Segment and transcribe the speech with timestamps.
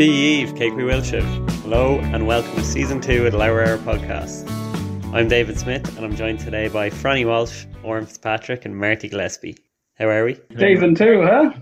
[0.00, 1.22] Eve, Cakery Wilshire.
[1.62, 4.48] Hello and welcome to season two of the Lower podcast.
[5.12, 9.56] I'm David Smith and I'm joined today by Franny Walsh, Oren Fitzpatrick, and Marty Gillespie.
[9.98, 10.38] How are we?
[10.58, 11.52] Season two, huh?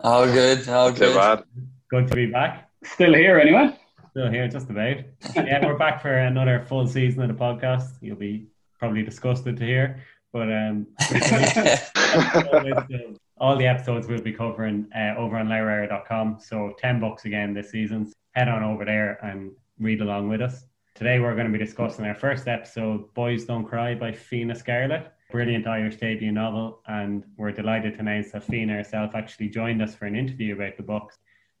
[0.00, 1.14] All good, all Too good.
[1.16, 1.44] bad.
[1.90, 2.68] Good to be back.
[2.84, 3.76] Still here anyway.
[4.10, 4.98] Still here, just about.
[5.34, 7.92] Yeah, we're back for another full season of the podcast.
[8.00, 8.46] You'll be
[8.78, 10.86] probably disgusted to hear, but um,
[13.38, 16.38] all the episodes we'll be covering uh, over on lowerarea.com.
[16.40, 18.12] So 10 bucks again this season.
[18.32, 20.64] Head on over there and read along with us.
[20.94, 25.12] Today we're going to be discussing our first episode, Boys Don't Cry by Fiona Scarlett.
[25.30, 29.94] Brilliant Irish debut novel, and we're delighted to announce that Fiona herself actually joined us
[29.94, 31.12] for an interview about the book.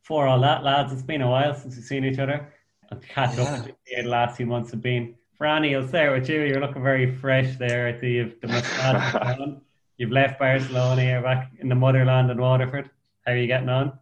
[0.02, 2.52] For all that, lads, it's been a while since we've seen each other.
[2.90, 5.16] To catch up with you, the last few months have been.
[5.38, 6.42] Franny, I'll start with you.
[6.42, 7.88] You're looking very fresh there.
[7.88, 9.60] I see you've the moustache on.
[9.98, 11.02] You've left Barcelona.
[11.02, 12.90] You're back in the motherland in Waterford.
[13.24, 13.98] How are you getting on?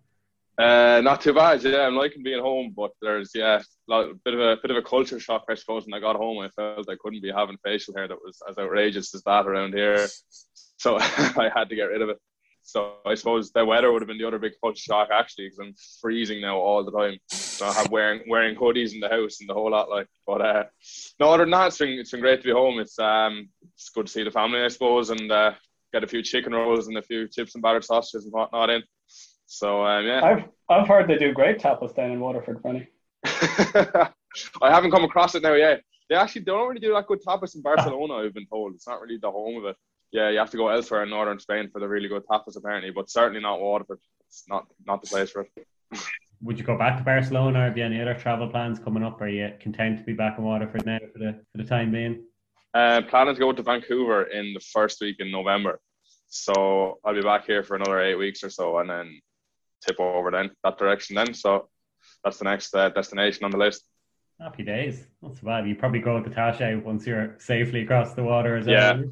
[0.59, 1.63] Uh, not too bad.
[1.63, 4.83] Yeah, I'm liking being home, but there's yeah, a bit of a bit of a
[4.83, 5.45] culture shock.
[5.49, 8.23] I suppose when I got home, I felt I couldn't be having facial hair that
[8.25, 10.07] was as outrageous as that around here,
[10.79, 12.19] so I had to get rid of it.
[12.63, 15.59] So I suppose the weather would have been the other big culture shock actually, because
[15.59, 17.19] I'm freezing now all the time.
[17.29, 19.91] So I have wearing wearing hoodies in the house and the whole lot.
[19.91, 20.65] Like, but uh,
[21.21, 22.81] no, other than that, it's been it's been great to be home.
[22.81, 25.53] It's um it's good to see the family, I suppose, and uh,
[25.95, 28.83] get a few chicken rolls and a few chips and battered sausages and whatnot in.
[29.47, 30.23] So um, yeah.
[30.23, 32.89] I've I've heard they do great tapas down in Waterford, Franny.
[33.25, 35.83] I haven't come across it now yet.
[36.11, 38.15] They actually don't really do that good tapas in Barcelona.
[38.15, 39.77] I've been told it's not really the home of it.
[40.13, 42.91] Yeah, you have to go elsewhere in northern Spain for the really good tapas apparently,
[42.91, 44.01] but certainly not Waterford.
[44.29, 45.67] It's not not the place for it.
[46.43, 49.21] Would you go back to Barcelona or have you any other travel plans coming up?
[49.21, 52.25] Are you content to be back in Waterford now for the, for the time being?
[52.75, 55.79] Uh, planning to go to Vancouver in the first week in November,
[56.27, 59.21] so I'll be back here for another eight weeks or so, and then
[59.87, 61.15] tip over then that direction.
[61.15, 61.69] Then, so
[62.25, 63.85] that's the next uh, destination on the list.
[64.41, 65.07] Happy days.
[65.23, 65.69] Not so bad.
[65.69, 68.95] You probably go with the tash out once you're safely across the water as Yeah.
[68.95, 69.05] well.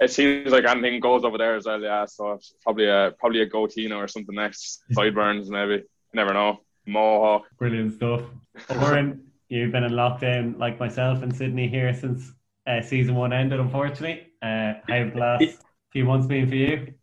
[0.00, 1.80] It seems like anything goes over there as well.
[1.80, 4.82] Yeah, so it's probably a probably a goatee or something next.
[4.92, 5.74] Sideburns maybe.
[5.74, 5.84] You
[6.14, 6.58] never know.
[6.86, 7.44] Mohawk.
[7.56, 8.22] Brilliant stuff.
[8.70, 12.32] Oren, you've been in lockdown like myself in Sydney here since
[12.66, 14.28] uh, season one ended, unfortunately.
[14.42, 15.58] Uh, how have the last
[15.90, 16.94] few months been for you?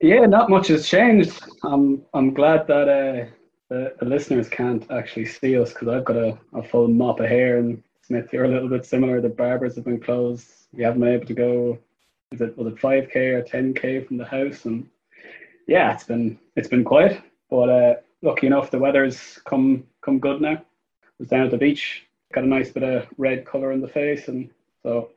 [0.00, 1.42] Yeah, not much has changed.
[1.64, 3.26] I'm I'm glad that uh,
[3.68, 7.28] the, the listeners can't actually see us because I've got a, a full mop of
[7.28, 9.20] hair and Smith, you're a little bit similar.
[9.20, 10.50] The barbers have been closed.
[10.72, 11.78] We haven't been able to go.
[12.32, 14.64] Is it was it five k or ten k from the house?
[14.64, 14.88] And
[15.66, 17.20] yeah, it's been it's been quiet.
[17.50, 20.62] But uh, lucky enough, the weather's come come good now.
[21.18, 24.28] Was down at the beach, got a nice bit of red color in the face,
[24.28, 24.48] and
[24.88, 25.10] so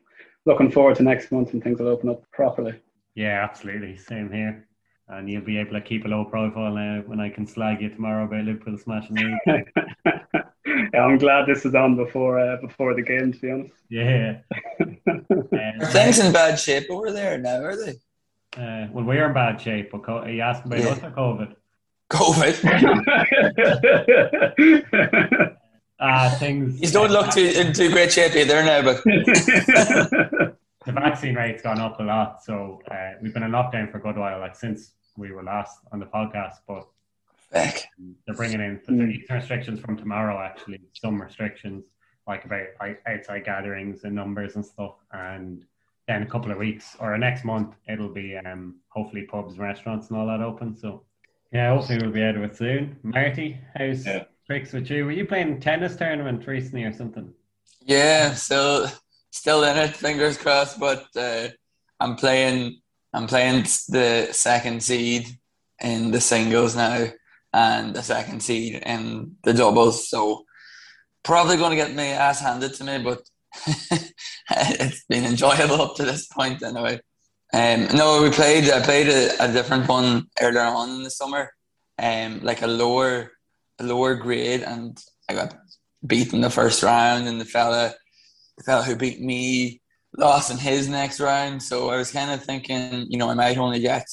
[0.46, 2.74] looking forward to next month when things will open up properly.
[3.16, 3.96] Yeah, absolutely.
[3.98, 4.68] Same here.
[5.08, 7.90] And you'll be able to keep a low profile now when I can slag you
[7.90, 9.38] tomorrow about Liverpool smashing league.
[10.94, 13.32] yeah, I'm glad this is on before uh, before the game.
[13.34, 13.74] To be honest.
[13.90, 14.40] Yeah.
[14.80, 17.92] Are things in bad shape over there now, are they?
[18.58, 19.92] Uh, well, we're in bad shape.
[19.92, 20.92] But co- are you asking about Yeah.
[20.92, 21.56] us or COVID?
[22.12, 22.56] COVID.
[26.02, 26.82] Ah, things.
[26.82, 29.04] You don't look too in too great shape either now, but
[30.86, 32.44] the vaccine rate's gone up a lot.
[32.44, 35.78] So uh, we've been in lockdown for a good while, like since we were last
[35.92, 36.56] on the podcast.
[36.68, 36.88] But
[37.54, 37.88] Heck.
[38.26, 38.98] they're bringing in Mm.
[38.98, 40.40] they're easing restrictions from tomorrow.
[40.42, 41.86] Actually, some restrictions
[42.28, 44.96] like about like, outside gatherings and numbers and stuff.
[45.12, 45.64] And
[46.08, 50.10] then a couple of weeks or next month, it'll be um, hopefully pubs, and restaurants,
[50.10, 50.76] and all that open.
[50.76, 51.04] So
[51.54, 52.98] yeah, hopefully we'll be out of it soon.
[53.04, 54.24] Marty, how's Yeah.
[54.46, 55.06] Tricks with you?
[55.06, 57.34] Were you playing tennis tournament recently or something?
[57.86, 58.88] yeah, still
[59.32, 59.96] still in it.
[59.96, 61.50] Fingers crossed, but uh,
[62.00, 62.80] I'm playing.
[63.14, 65.28] I'm playing the second seed
[65.82, 67.08] in the singles now,
[67.54, 70.10] and the second seed in the doubles.
[70.10, 70.46] So
[71.24, 73.22] probably going to get my ass handed to me, but
[74.50, 77.00] it's been enjoyable up to this point anyway.
[77.54, 78.70] Um, no, we played.
[78.70, 81.52] I played a, a different one earlier on in the summer,
[82.00, 83.32] um, like a lower,
[83.84, 84.98] lower grade, and
[85.30, 85.56] I got
[86.06, 87.94] beaten the first round, and the fella,
[88.58, 89.82] the fella who beat me,
[90.18, 91.64] lost in his next round.
[91.64, 94.06] So I was kind of thinking, you know, I might only get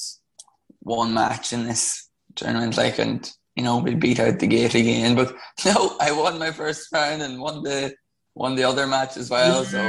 [0.79, 5.15] one match in this tournament, like, and you know, we'll beat out the gate again.
[5.15, 5.35] But
[5.65, 7.93] no, I won my first round and won the
[8.35, 9.65] won the other match as well.
[9.65, 9.81] So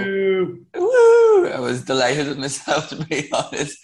[0.75, 1.49] Woo!
[1.49, 3.79] I was delighted with myself to be honest.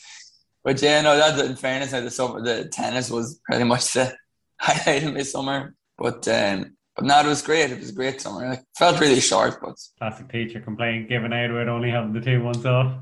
[0.65, 4.13] But yeah, no, that in fairness, now the summer, the tennis was pretty much the
[4.61, 5.77] highlight of my summer.
[5.99, 7.71] But um, but no, it was great.
[7.71, 8.53] It was a great summer.
[8.53, 12.41] It felt really short, but Classic teacher complaint given out about only having the two
[12.41, 12.93] months off.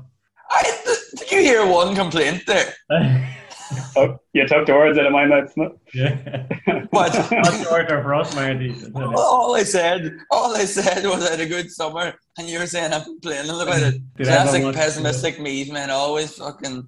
[0.49, 0.81] I
[1.17, 2.73] did you hear one complaint there?
[3.95, 5.53] oh, you took the words out of my mouth.
[5.93, 6.47] Yeah.
[6.91, 7.13] What?
[7.29, 8.73] What's order for us, my Marty?
[8.95, 12.93] all I said, all I said was I had a good summer, and you're saying
[12.93, 14.01] I'm complaining about it.
[14.15, 15.89] Did Classic everyone watch pessimistic me, man.
[15.89, 16.87] Always fucking.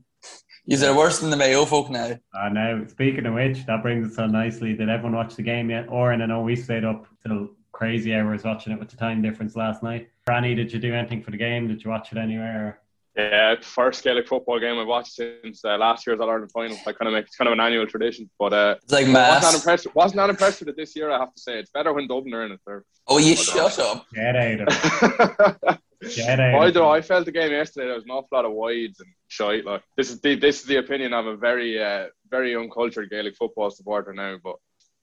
[0.67, 2.17] You're worse than the Mayo folk now.
[2.37, 4.73] Uh, now, speaking of which, that brings us on nicely.
[4.73, 5.87] Did everyone watch the game yet?
[5.89, 9.21] Or, and I know we stayed up till crazy hours watching it with the time
[9.21, 10.09] difference last night.
[10.27, 11.67] Franny, did you do anything for the game?
[11.67, 12.81] Did you watch it anywhere?
[13.15, 16.77] Yeah, first Gaelic football game I've watched since uh, last year's All Ireland final.
[16.85, 19.41] I kind of make it's kind of an annual tradition, but uh, It's like mass.
[19.41, 19.55] wasn't that mass.
[19.55, 19.95] impressed.
[19.95, 21.09] Wasn't that impressed with it this year.
[21.09, 22.59] I have to say, it's better when Dublin are in it.
[22.67, 24.05] They're- Oh, you shut up.
[24.13, 25.01] Get out of it.
[25.01, 26.93] Get out I of don't know.
[26.93, 26.97] it.
[26.97, 27.87] I felt the game yesterday.
[27.87, 29.65] There was an awful lot of wides and shite.
[29.65, 33.35] Like this is the this is the opinion of a very uh, very uncultured Gaelic
[33.35, 34.55] football supporter now, but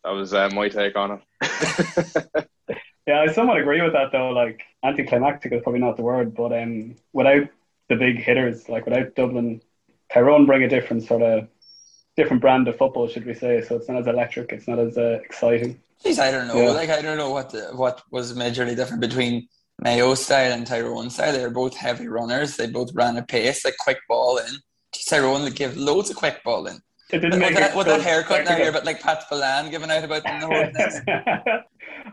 [0.04, 2.48] that was uh, my take on it.
[3.06, 4.30] Yeah, I somewhat agree with that though.
[4.30, 7.48] Like anticlimactic is probably not the word, but um, without
[7.88, 9.60] the big hitters, like without Dublin,
[10.12, 11.48] Tyrone bring a different sort of
[12.16, 13.62] different brand of football, should we say?
[13.62, 15.80] So it's not as electric, it's not as uh, exciting.
[16.02, 16.56] Jeez, I don't know.
[16.56, 16.70] Yeah.
[16.70, 19.48] Like I don't know what the, what was majorly different between
[19.82, 21.32] Mayo style and Tyrone style.
[21.32, 22.56] They were both heavy runners.
[22.56, 24.46] They both ran a pace, like quick ball in.
[24.94, 26.76] Jeez, Tyrone would give loads of quick ball in.
[27.10, 28.64] It didn't With make that, it with so that haircut now, spectacle.
[28.72, 30.46] you're a like Pat Spillane giving out about in the
[31.44, 31.62] whole.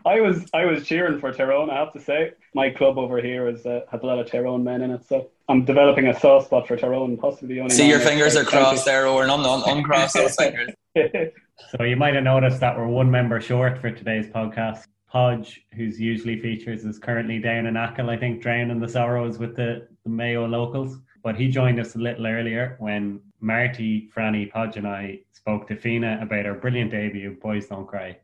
[0.04, 1.70] I was I was cheering for Tyrone.
[1.70, 4.62] I have to say, my club over here is uh, has a lot of Tyrone
[4.62, 7.16] men in it, so I'm developing a soft spot for Tyrone.
[7.16, 7.74] Possibly only.
[7.74, 10.70] See, your fingers are crossed there, or un- un- uncross those fingers.
[11.70, 14.84] So you might have noticed that we're one member short for today's podcast.
[15.12, 19.54] Podge, who's usually features, is currently down in Achill, I think, drowning the sorrows with
[19.54, 20.96] the, the Mayo locals.
[21.22, 25.76] But he joined us a little earlier when Marty, Franny, Podge, and I spoke to
[25.76, 28.16] Fiona about her brilliant debut, Boys Don't Cry.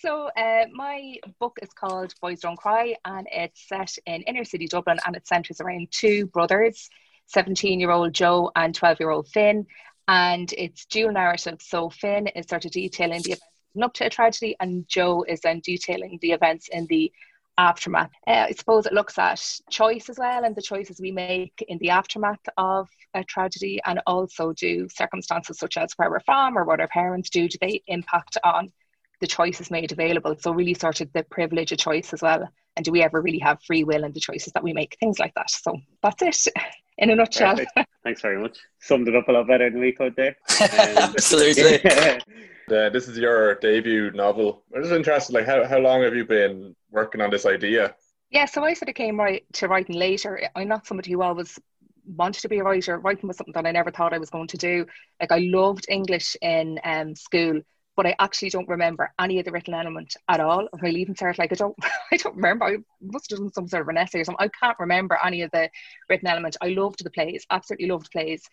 [0.00, 4.68] So, uh, my book is called Boys Don't Cry, and it's set in inner city
[4.68, 6.88] Dublin, and it centres around two brothers,
[7.26, 9.66] 17 year old Joe and 12 year old Finn.
[10.06, 11.60] And it's dual narrative.
[11.60, 15.24] So, Finn is sort of detailing the events leading up to a tragedy, and Joe
[15.28, 17.12] is then detailing the events in the
[17.56, 18.10] aftermath.
[18.26, 21.78] Uh, I suppose it looks at choice as well, and the choices we make in
[21.78, 26.64] the aftermath of a tragedy, and also do circumstances such as where we're from or
[26.64, 28.72] what our parents do, do they impact on
[29.20, 30.36] the choices made available.
[30.38, 32.48] So really sort of the privilege of choice as well.
[32.76, 34.96] And do we ever really have free will in the choices that we make?
[35.00, 35.50] Things like that.
[35.50, 36.54] So that's it
[36.98, 37.56] in a nutshell.
[37.56, 37.88] Perfect.
[38.04, 38.58] Thanks very much.
[38.80, 40.36] Summed it up a lot better than we could there.
[40.60, 41.80] Um, Absolutely.
[42.68, 44.62] Uh, this is your debut novel.
[44.76, 47.94] I'm just interested, like, how, how long have you been working on this idea?
[48.30, 50.50] Yeah, so I sort of came right to writing later.
[50.54, 51.58] I'm not somebody who always
[52.04, 52.98] wanted to be a writer.
[52.98, 54.84] Writing was something that I never thought I was going to do.
[55.18, 57.62] Like I loved English in um, school,
[57.98, 61.16] but I actually don't remember any of the written element at all of my leaving
[61.16, 61.36] cert.
[61.36, 61.76] Like I don't,
[62.12, 62.64] I don't remember.
[62.64, 64.48] I must have done some sort of an essay or something.
[64.48, 65.68] I can't remember any of the
[66.08, 66.56] written element.
[66.62, 68.44] I loved the plays, absolutely loved plays,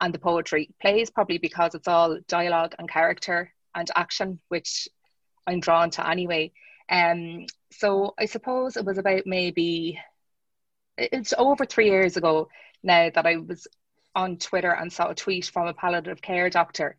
[0.00, 0.70] and the poetry.
[0.80, 4.88] Plays probably because it's all dialogue and character and action, which
[5.46, 6.52] I'm drawn to anyway.
[6.88, 10.00] Um, so I suppose it was about maybe
[10.96, 12.48] it's over three years ago
[12.82, 13.68] now that I was
[14.14, 16.96] on Twitter and saw a tweet from a palliative care doctor,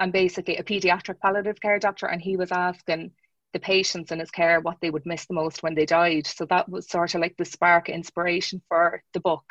[0.00, 3.12] and basically a pediatric palliative care doctor, and he was asking
[3.52, 6.26] the patients in his care what they would miss the most when they died.
[6.26, 9.44] So that was sort of like the spark inspiration for the book.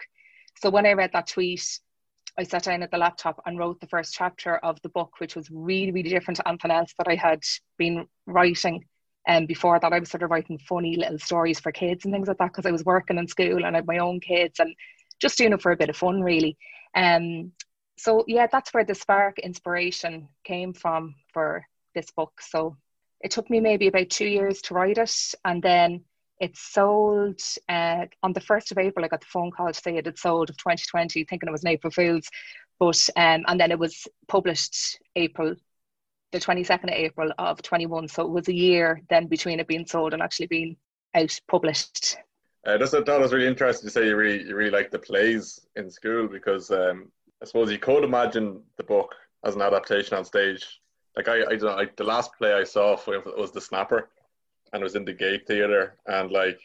[0.61, 1.79] So when I read that tweet,
[2.37, 5.35] I sat down at the laptop and wrote the first chapter of the book, which
[5.35, 7.43] was really, really different to anything else that I had
[7.77, 8.85] been writing.
[9.27, 12.27] And before that, I was sort of writing funny little stories for kids and things
[12.27, 14.75] like that because I was working in school and I had my own kids and
[15.21, 16.57] just doing it for a bit of fun, really.
[16.95, 17.53] Um,
[17.97, 22.33] so yeah, that's where the spark inspiration came from for this book.
[22.41, 22.77] So
[23.21, 26.03] it took me maybe about two years to write it, and then
[26.39, 29.05] it sold uh, on the first of April.
[29.05, 31.63] I got the phone call to say it had sold of 2020, thinking it was
[31.63, 32.27] an April Fool's,
[32.79, 35.55] but um, and then it was published April
[36.33, 38.09] the 22nd of April of 21.
[38.09, 40.75] So it was a year then between it being sold and actually being
[41.15, 42.17] out published.
[42.65, 45.59] Uh, just I was really interesting to say you really you really like the plays
[45.75, 47.11] in school because um,
[47.43, 50.79] I suppose you could imagine the book as an adaptation on stage.
[51.17, 54.09] Like I, I, don't know, like the last play I saw was The Snapper,
[54.71, 56.57] and it was in the Gate Theatre, and like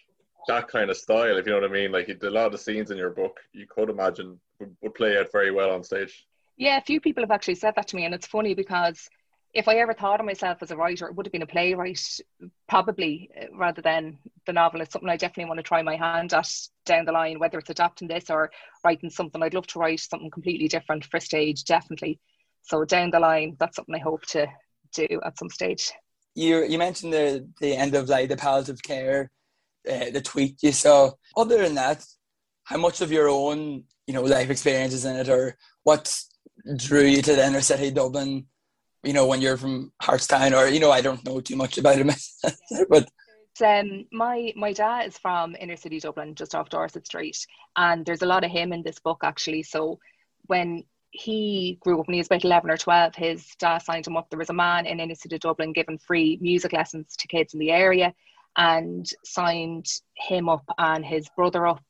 [0.47, 1.91] that kind of style, if you know what I mean.
[1.91, 5.19] Like a lot of the scenes in your book, you could imagine would, would play
[5.19, 6.27] out very well on stage.
[6.57, 9.11] Yeah, a few people have actually said that to me, and it's funny because
[9.59, 12.21] if I ever thought of myself as a writer, it would have been a playwright,
[12.69, 14.81] probably uh, rather than the novel.
[14.81, 16.49] It's something I definitely want to try my hand at
[16.87, 18.53] down the line, whether it's adapting this or
[18.85, 19.43] writing something.
[19.43, 22.21] I'd love to write something completely different for stage, definitely.
[22.63, 24.47] So down the line, that's something I hope to
[24.93, 25.91] do at some stage.
[26.37, 29.29] You you mentioned the the end of like the palliative care,
[29.91, 31.11] uh, the tweet you saw.
[31.37, 32.05] Other than that,
[32.63, 36.17] how much of your own you know life experiences in it, or what
[36.77, 38.47] drew you to the inner city Dublin?
[39.03, 41.97] You know, when you're from Hartstown, or you know, I don't know too much about
[41.99, 42.11] him,
[42.89, 43.09] but
[43.65, 48.23] um, my my dad is from inner city Dublin, just off Dorset Street, and there's
[48.23, 49.63] a lot of him in this book actually.
[49.63, 49.99] So
[50.47, 54.17] when he grew up when he was about 11 or 12 his dad signed him
[54.17, 54.29] up.
[54.29, 57.61] There was a man in inner city dublin giving free music lessons to kids in
[57.61, 58.13] the area
[58.57, 61.83] and signed him up and his brother up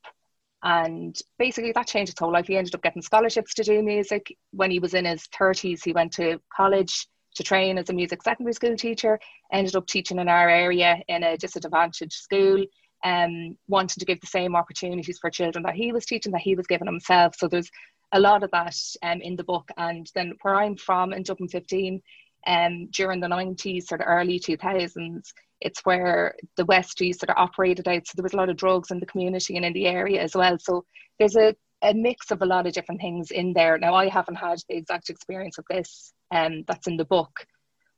[0.63, 2.47] and basically that changed his whole life.
[2.47, 4.35] He ended up getting scholarships to do music.
[4.51, 8.23] When he was in his 30s he went to college to train as a music
[8.23, 9.19] secondary school teacher
[9.53, 12.65] ended up teaching in our area in a disadvantaged school
[13.03, 16.55] um, wanted to give the same opportunities for children that he was teaching that he
[16.55, 17.35] was giving himself.
[17.37, 17.69] So there's
[18.11, 19.69] a lot of that um, in the book.
[19.77, 22.01] And then where I'm from in Dublin 15,
[22.47, 25.21] um, during the 90s, sort of early 2000s,
[25.61, 28.07] it's where the Westies sort of operated out.
[28.07, 30.35] So there was a lot of drugs in the community and in the area as
[30.35, 30.57] well.
[30.59, 30.85] So
[31.17, 33.77] there's a, a mix of a lot of different things in there.
[33.77, 37.45] Now, I haven't had the exact experience of this um, that's in the book,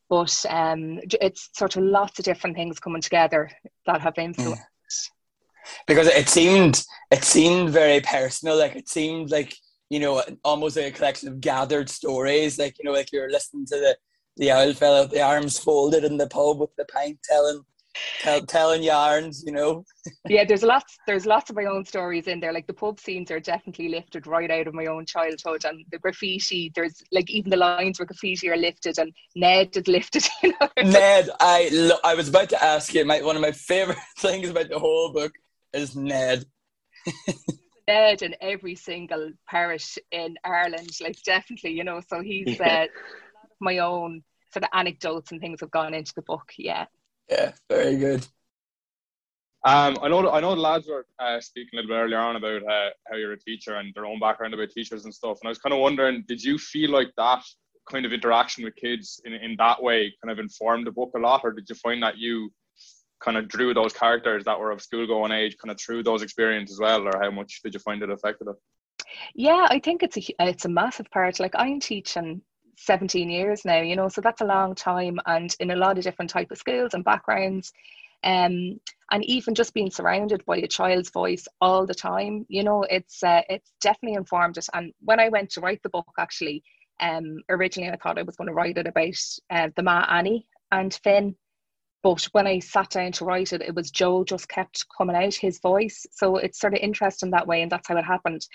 [0.09, 3.49] but um, it's sort of lots of different things coming together
[3.85, 4.59] that have influenced.
[4.59, 5.71] Yeah.
[5.85, 8.57] Because it seemed it seemed very personal.
[8.57, 9.55] Like it seemed like
[9.91, 12.57] you know, almost like a collection of gathered stories.
[12.57, 13.97] Like, you know, like you're listening to the,
[14.37, 17.63] the old fellow, the arms folded in the pub with the pint telling
[18.19, 19.83] tell, telling yarns, you know.
[20.29, 22.53] yeah, there's lots there's lots of my own stories in there.
[22.53, 25.99] Like the pub scenes are definitely lifted right out of my own childhood and the
[25.99, 30.53] graffiti, there's like even the lines where graffiti are lifted and Ned is lifted, you
[30.59, 30.69] know.
[30.83, 34.49] Ned, I lo- I was about to ask you, my one of my favourite things
[34.49, 35.33] about the whole book
[35.73, 36.45] is Ned.
[37.87, 42.01] Ned in every single parish in Ireland, like definitely, you know.
[42.07, 42.89] So he's uh, lot of
[43.61, 46.51] my own sort of anecdotes and things have gone into the book.
[46.57, 46.85] Yeah.
[47.29, 48.25] Yeah, very good.
[49.63, 52.35] Um, I know, I know the lads were uh, speaking a little bit earlier on
[52.35, 55.37] about uh, how you're a teacher and their own background about teachers and stuff.
[55.41, 57.43] And I was kind of wondering, did you feel like that
[57.89, 61.19] kind of interaction with kids in, in that way kind of informed the book a
[61.19, 62.51] lot, or did you find that you
[63.21, 66.21] kind of drew those characters that were of school going age kind of through those
[66.21, 70.03] experiences as well or how much did you find it affected it yeah i think
[70.03, 72.41] it's a it's a massive part like i'm teaching
[72.85, 76.03] 17 years now you know so that's a long time and in a lot of
[76.03, 77.71] different type of schools and backgrounds
[78.23, 78.79] um,
[79.11, 83.23] and even just being surrounded by a child's voice all the time you know it's
[83.23, 86.63] uh, it's definitely informed it and when i went to write the book actually
[86.99, 89.15] um, originally i thought i was going to write it about
[89.49, 91.35] uh, the ma annie and finn
[92.03, 95.35] but when I sat down to write it, it was Joe just kept coming out,
[95.35, 96.05] his voice.
[96.11, 98.45] So it's sort of interesting that way, and that's how it happened.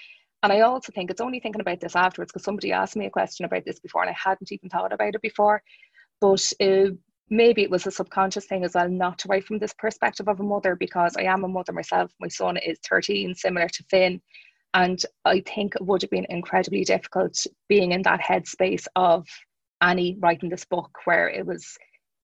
[0.42, 3.10] And I also think it's only thinking about this afterwards because somebody asked me a
[3.10, 5.62] question about this before, and I hadn't even thought about it before.
[6.20, 6.90] But uh,
[7.30, 10.40] maybe it was a subconscious thing as well, not to write from this perspective of
[10.40, 12.12] a mother because I am a mother myself.
[12.20, 14.20] My son is 13, similar to Finn.
[14.74, 17.34] And I think it would have been incredibly difficult
[17.68, 19.26] being in that headspace of
[19.80, 21.76] Annie writing this book where it was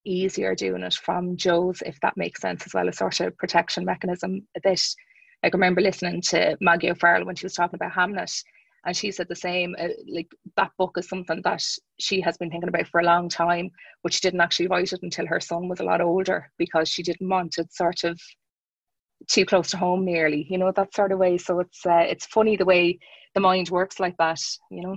[0.04, 3.84] easier doing it from Joe's, if that makes sense, as well as sort of protection
[3.84, 4.46] mechanism.
[5.42, 8.42] That I remember listening to Maggie O'Farrell when she was talking about Hamnet,
[8.84, 9.74] and she said the same.
[9.78, 11.62] Uh, like that book is something that
[11.98, 13.70] she has been thinking about for a long time,
[14.02, 17.02] but she didn't actually write it until her son was a lot older because she
[17.02, 18.20] didn't want it sort of
[19.28, 20.46] too close to home, nearly.
[20.48, 21.38] You know that sort of way.
[21.38, 22.98] So it's uh, it's funny the way
[23.34, 24.40] the mind works like that.
[24.70, 24.96] You know,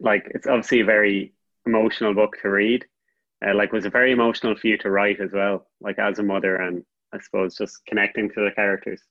[0.00, 1.32] like it's obviously a very
[1.66, 2.84] emotional book to read
[3.46, 6.22] uh, like was it very emotional for you to write as well like as a
[6.22, 9.02] mother and i suppose just connecting to the characters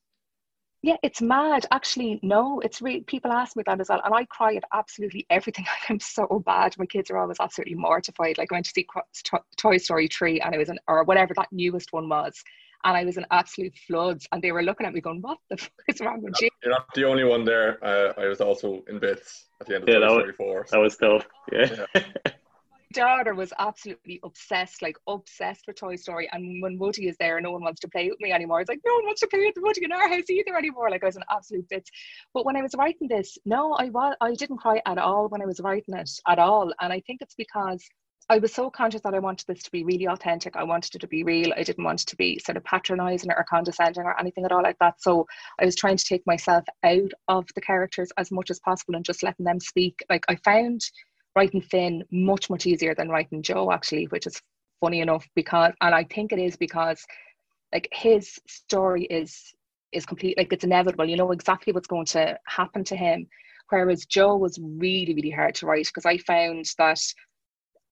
[0.82, 4.24] yeah it's mad actually no it's really people ask me that as well and i
[4.26, 8.56] cry at absolutely everything i'm so bad my kids are always absolutely mortified like i
[8.56, 8.88] went to see
[9.58, 12.44] toy story 3 and i was in or whatever that newest one was
[12.86, 15.58] and I was in absolute floods, and they were looking at me going, "What the
[15.58, 17.84] fuck is wrong with you?" You're not the only one there.
[17.84, 20.68] Uh, I was also in bits at the end of yeah, Toy Story 4.
[20.72, 21.28] That was tough.
[21.52, 21.86] Yeah.
[21.96, 22.32] yeah.
[22.94, 26.30] daughter was absolutely obsessed, like obsessed with Toy Story.
[26.32, 28.62] And when Woody is there, no one wants to play with me anymore.
[28.62, 30.90] It's like no one wants to play with Woody in our house either anymore.
[30.90, 31.90] Like I was an absolute bits.
[32.34, 35.42] But when I was writing this, no, I was I didn't cry at all when
[35.42, 36.74] I was writing it at all.
[36.82, 37.84] And I think it's because
[38.32, 40.56] I was so conscious that I wanted this to be really authentic.
[40.56, 41.52] I wanted it to be real.
[41.58, 44.62] I didn't want it to be sort of patronizing or condescending or anything at all
[44.62, 45.02] like that.
[45.02, 45.26] So
[45.60, 49.04] I was trying to take myself out of the characters as much as possible and
[49.04, 49.98] just letting them speak.
[50.12, 50.82] Like I found
[51.36, 54.42] writing Finn much much easier than writing Joe actually, which is
[54.82, 57.06] funny enough because and I think it is because
[57.74, 59.54] like his story is
[59.92, 61.06] is complete like it's inevitable.
[61.06, 63.28] You know exactly what's going to happen to him.
[63.70, 67.02] Whereas Joe was really really hard to write because I found that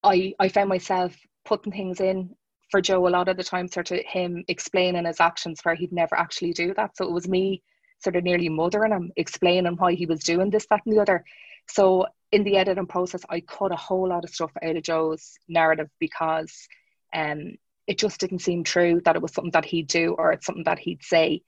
[0.04, 1.16] I I found myself
[1.46, 2.36] putting things in
[2.70, 5.94] for Joe a lot of the time, sort of him explaining his actions where he'd
[5.94, 6.98] never actually do that.
[6.98, 7.64] So it was me
[8.00, 11.24] sort of nearly mothering him, explaining why he was doing this, that, and the other.
[11.70, 15.38] So in the editing process, I cut a whole lot of stuff out of Joe's
[15.48, 16.68] narrative because
[17.14, 17.56] um,
[17.88, 20.66] it just didn't seem true that it was something that he'd do or it's something
[20.66, 21.42] that he'd say.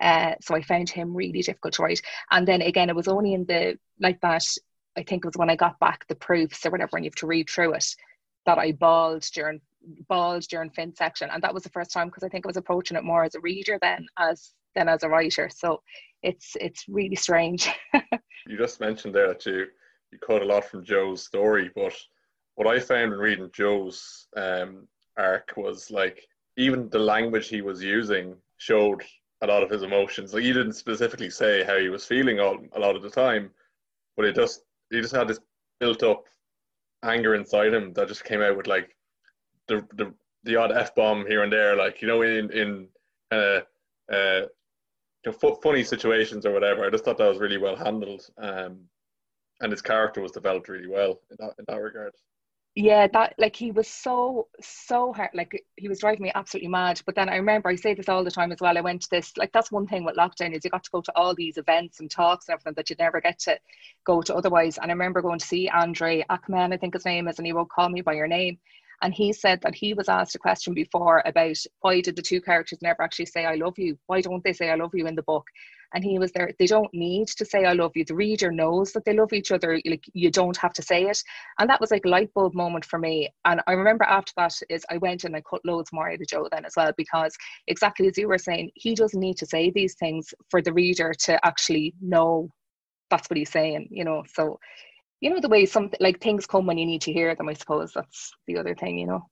[0.00, 2.02] Uh, so I found him really difficult to write.
[2.30, 4.44] And then again, it was only in the like that.
[4.96, 7.16] I think it was when I got back the proofs or whatever, and you have
[7.16, 7.86] to read through it,
[8.46, 9.60] that I bawled during
[10.08, 12.56] bawled during fin section, and that was the first time because I think I was
[12.56, 15.48] approaching it more as a reader than as than as a writer.
[15.52, 15.82] So
[16.22, 17.68] it's it's really strange.
[18.46, 19.66] you just mentioned there that you
[20.12, 21.94] you caught a lot from Joe's story, but
[22.54, 27.82] what I found in reading Joe's um, arc was like even the language he was
[27.82, 29.02] using showed
[29.42, 30.34] a lot of his emotions.
[30.34, 33.50] Like he didn't specifically say how he was feeling all, a lot of the time,
[34.16, 35.40] but it just he just had this
[35.78, 36.24] built up
[37.04, 38.96] anger inside him that just came out with like
[39.68, 40.12] the the,
[40.44, 42.88] the odd f bomb here and there, like you know in in
[43.30, 43.64] kind
[44.10, 46.84] uh, uh, funny situations or whatever.
[46.84, 48.80] I just thought that was really well handled, um,
[49.60, 52.12] and his character was developed really well in that in that regard.
[52.74, 57.00] Yeah that like he was so so hard like he was driving me absolutely mad.
[57.04, 59.10] But then i remember i say this all the time as well i went to
[59.10, 61.56] this like that's one thing with lockdown is you got to go to all these
[61.56, 63.58] events and talks and everything that you'd never get to
[64.04, 64.78] go to otherwise.
[64.78, 67.52] And i remember going to see andre Aciman i think his name is and he
[67.52, 68.58] wrote call me by your name
[69.02, 72.40] and he said that he was asked a question before about why did the two
[72.40, 73.98] characters never actually say i love you.
[74.06, 75.46] Why don't they say i love you in the book?
[75.94, 78.04] And he was there they don't need to say i love you.
[78.04, 81.22] The reader knows that they love each other like you don't have to say it.
[81.58, 83.28] And that was like a light bulb moment for me.
[83.44, 86.26] And i remember after that is i went and i cut loads more out of
[86.26, 87.36] joe then as well because
[87.66, 91.12] exactly as you were saying he doesn't need to say these things for the reader
[91.26, 92.48] to actually know
[93.10, 94.24] that's what he's saying you know?
[94.34, 94.58] So
[95.20, 97.52] you know the way some like things come when you need to hear them i
[97.52, 99.26] suppose that's the other thing you know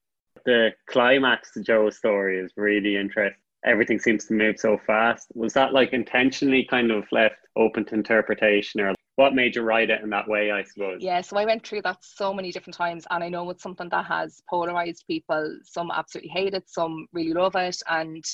[0.45, 5.29] the climax to joe's story is really interesting everything seems to move so fast.
[5.35, 9.91] Was that like intentionally kind of left open to interpretation or what made you write
[9.91, 10.99] it in that way, I suppose?
[11.01, 13.89] Yeah, so I went through that so many different times and I know it's something
[13.89, 15.59] that has polarized people.
[15.65, 17.77] Some absolutely hate it, some really love it.
[17.89, 18.25] And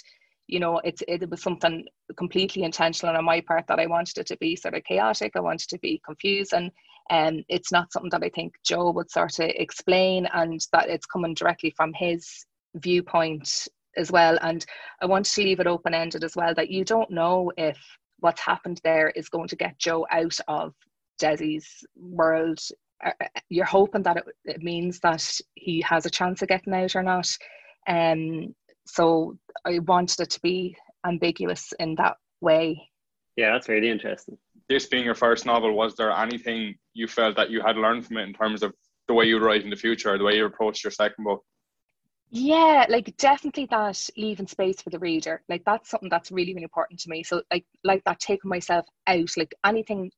[0.49, 4.27] you know, it's it was something completely intentional on my part that I wanted it
[4.27, 5.33] to be sort of chaotic.
[5.35, 6.59] I wanted to be confusing.
[6.59, 6.71] And
[7.11, 11.07] um, it's not something that I think Joe would sort of explain and that it's
[11.07, 14.39] coming directly from his viewpoint as well.
[14.43, 14.65] And
[15.01, 17.79] I want to leave it open ended as well that you don't know if
[18.21, 20.75] what's happened there is going to get Joe out of
[21.21, 22.59] Desi's world.
[23.05, 26.73] Uh, uh, you're hoping that it, it means that he has a chance of getting
[26.73, 27.29] out or not.
[27.89, 28.55] Um,
[28.87, 32.89] so I wanted it to be ambiguous in that way.
[33.37, 34.39] Yeah, that's really interesting.
[34.69, 38.19] This being your first novel, was there anything you felt that you had learned from
[38.19, 38.75] it in terms of
[39.09, 41.43] the way you write in the future, the way you approached your second book?
[42.35, 46.63] yeah like definitely that leaving space for the reader like that's something that's really really
[46.63, 50.11] important to me so like like that taking myself out like anything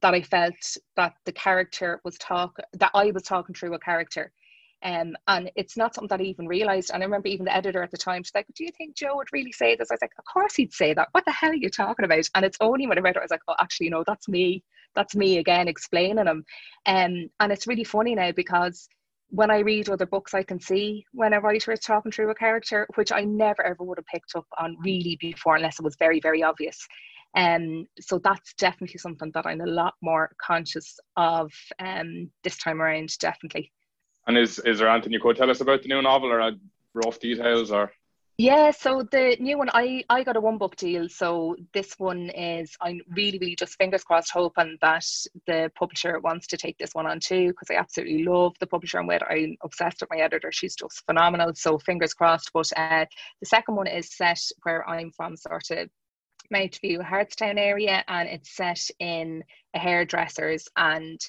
[0.00, 0.54] that i felt
[0.96, 4.32] that the character was talk that i was talking through a character
[4.82, 6.90] um, and it's not something that I even realized.
[6.92, 9.16] And I remember even the editor at the time, she's like, Do you think Joe
[9.16, 9.90] would really say this?
[9.90, 11.08] I was like, Of course he'd say that.
[11.12, 12.28] What the hell are you talking about?
[12.34, 14.64] And it's only when I read it, I was like, Oh, actually, no, that's me.
[14.94, 16.44] That's me again explaining him.
[16.86, 18.88] Um, and it's really funny now because
[19.28, 22.34] when I read other books, I can see when a writer is talking through a
[22.34, 25.96] character, which I never ever would have picked up on really before unless it was
[25.98, 26.86] very, very obvious.
[27.34, 32.82] Um, so that's definitely something that I'm a lot more conscious of um, this time
[32.82, 33.72] around, definitely.
[34.26, 36.52] And is, is there anything you could tell us about the new novel or
[36.94, 37.92] rough details or?
[38.38, 41.08] Yeah, so the new one, I, I got a one book deal.
[41.08, 45.04] So this one is, I'm really, really just fingers crossed hoping that
[45.46, 48.98] the publisher wants to take this one on too, because I absolutely love the publisher
[48.98, 50.50] and with I'm obsessed with my editor.
[50.50, 51.52] She's just phenomenal.
[51.54, 52.50] So fingers crossed.
[52.54, 53.04] But uh,
[53.40, 55.90] the second one is set where I'm from, sort of
[56.52, 61.20] Mountview, Hartstown area, and it's set in a hairdresser's and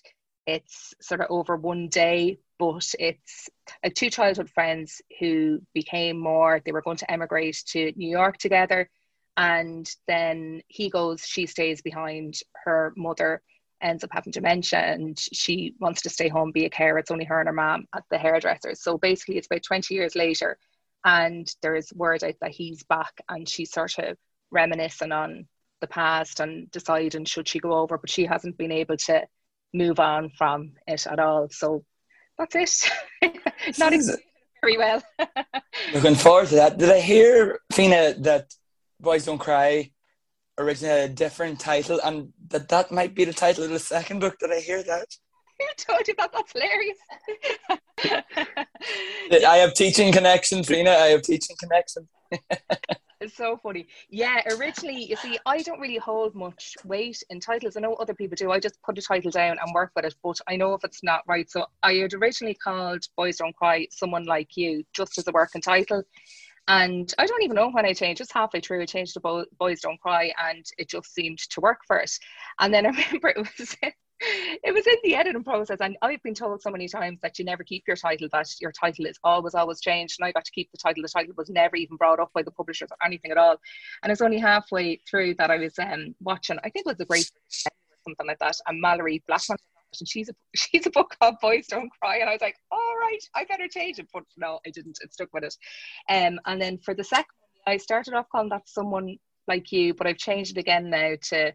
[0.48, 3.50] it's sort of over one day, but it's
[3.84, 8.38] like two childhood friends who became more, they were going to emigrate to New York
[8.38, 8.90] together.
[9.36, 12.40] And then he goes, she stays behind.
[12.64, 13.42] Her mother
[13.82, 17.00] ends up having dementia and she wants to stay home, be a carer.
[17.00, 18.76] It's only her and her mom at the hairdresser.
[18.76, 20.58] So basically, it's about 20 years later.
[21.06, 24.18] And there's word out that he's back and she's sort of
[24.52, 25.48] reminiscing on
[25.82, 29.24] the past and deciding should she go over, but she hasn't been able to
[29.74, 31.50] move on from it at all.
[31.50, 31.84] So
[32.38, 32.56] that's
[33.22, 33.80] it.
[33.80, 34.16] Not even
[34.62, 35.04] very well.
[35.94, 36.78] Looking forward to that.
[36.78, 38.54] Did I hear, Fiona, that
[39.00, 39.92] Boys Don't Cry
[40.58, 44.20] originally had a different title and that that might be the title of the second
[44.20, 44.38] book?
[44.40, 45.08] Did I hear that?
[45.60, 46.32] Who told you that?
[46.34, 46.98] That's hilarious.
[49.46, 50.92] I have teaching connections, Fiona.
[50.92, 52.08] I have teaching connections.
[53.24, 53.88] It's so funny.
[54.10, 57.78] Yeah, originally, you see, I don't really hold much weight in titles.
[57.78, 58.52] I know other people do.
[58.52, 61.04] I just put a title down and work with it, but I know if it's
[61.04, 61.50] not right.
[61.50, 65.62] So I had originally called Boys Don't Cry Someone Like You just as a working
[65.62, 66.04] title.
[66.68, 69.80] And I don't even know when I changed, just halfway through, I changed to Boys
[69.80, 72.12] Don't Cry and it just seemed to work for it.
[72.60, 73.78] And then I remember it was
[74.64, 77.46] it was in the editing process and I've been told so many times that you
[77.46, 80.52] never keep your title that your title is always always changed and I got to
[80.52, 81.04] keep the title.
[81.04, 83.58] The title was never even brought up by the publishers or anything at all.
[84.02, 87.06] And it's only halfway through that I was um, watching I think it was a
[87.06, 89.58] great something like that and Malorie Blackman
[90.00, 92.96] and she's a she's a book called Boys Don't Cry and I was like all
[93.02, 94.08] right I better change it.
[94.14, 95.00] But no I didn't.
[95.02, 95.56] It stuck with it.
[96.10, 97.26] Um, and then for the second
[97.68, 101.54] I started off calling that someone like you but I've changed it again now to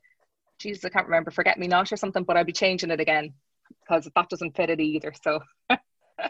[0.58, 3.32] Jesus, I can't remember, forget me not or something, but I'll be changing it again
[3.80, 5.12] because that doesn't fit it either.
[5.22, 5.40] So.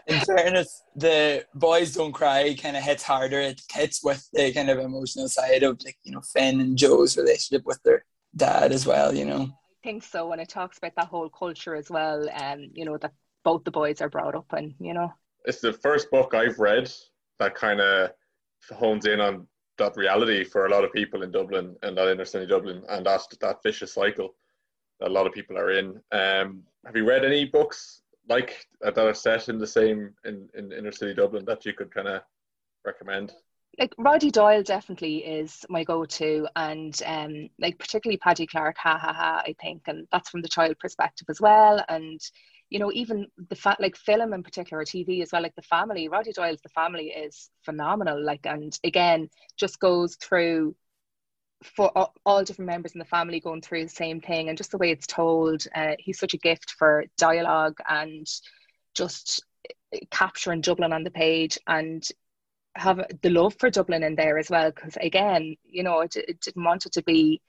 [0.07, 3.39] in fairness, the boys don't cry kind of hits harder.
[3.39, 7.17] It hits with the kind of emotional side of like you know Finn and Joe's
[7.17, 9.15] relationship with their dad as well.
[9.15, 9.41] You know.
[9.41, 12.85] I think so, and it talks about that whole culture as well, and um, you
[12.85, 13.13] know that
[13.43, 15.11] both the boys are brought up, and you know.
[15.45, 16.91] It's the first book I've read
[17.39, 18.11] that kind of
[18.71, 19.47] hones in on
[19.79, 23.05] that reality for a lot of people in Dublin and that inner city Dublin and
[23.05, 24.35] that that vicious cycle
[24.99, 25.99] that a lot of people are in.
[26.11, 30.71] Um, have you read any books like that are set in the same in, in
[30.71, 32.21] inner city Dublin that you could kind of
[32.85, 33.33] recommend?
[33.77, 39.13] Like Roddy Doyle definitely is my go-to, and um, like particularly Paddy Clarke, ha ha
[39.13, 42.19] ha, I think, and that's from the child perspective as well, and
[42.69, 46.07] you know, even the fact like film in particular, TV as well, like the family,
[46.07, 48.23] Roddy Doyle's The Family is phenomenal.
[48.23, 50.75] Like, and again, just goes through
[51.63, 54.71] for all, all, different members in the family going through the same thing and just
[54.71, 55.65] the way it's told.
[55.75, 58.27] Uh, he's such a gift for dialogue and
[58.93, 59.43] just
[60.11, 62.07] capturing Dublin on the page and
[62.75, 64.71] have the love for Dublin in there as well.
[64.71, 67.41] Because again, you know, it, it didn't want it to be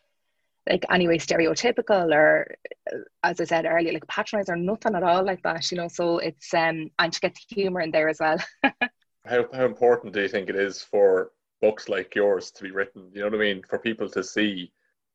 [0.71, 2.55] like anyway stereotypical or
[3.23, 5.89] as I said earlier, like patronize or nothing at all like that, you know.
[5.89, 8.39] So it's um and to get the humor in there as well.
[9.27, 13.11] how how important do you think it is for books like yours to be written?
[13.13, 13.63] You know what I mean?
[13.69, 14.73] For people to see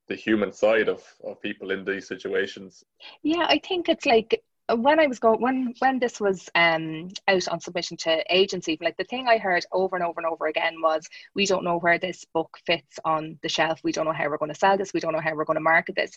[0.07, 2.83] the human side of, of people in these situations.
[3.23, 7.47] Yeah, I think it's like when I was going when when this was um out
[7.47, 10.81] on submission to agency, like the thing I heard over and over and over again
[10.81, 13.79] was we don't know where this book fits on the shelf.
[13.83, 14.91] We don't know how we're going to sell this.
[14.91, 16.11] We don't know how we're going to market this.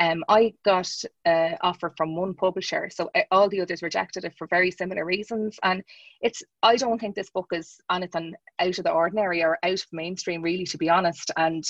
[0.00, 0.90] Um, I got
[1.24, 5.04] an offer from one publisher, so uh, all the others rejected it for very similar
[5.04, 5.60] reasons.
[5.62, 5.84] And
[6.20, 9.86] it's I don't think this book is anything out of the ordinary or out of
[9.92, 11.30] mainstream, really, to be honest.
[11.36, 11.62] And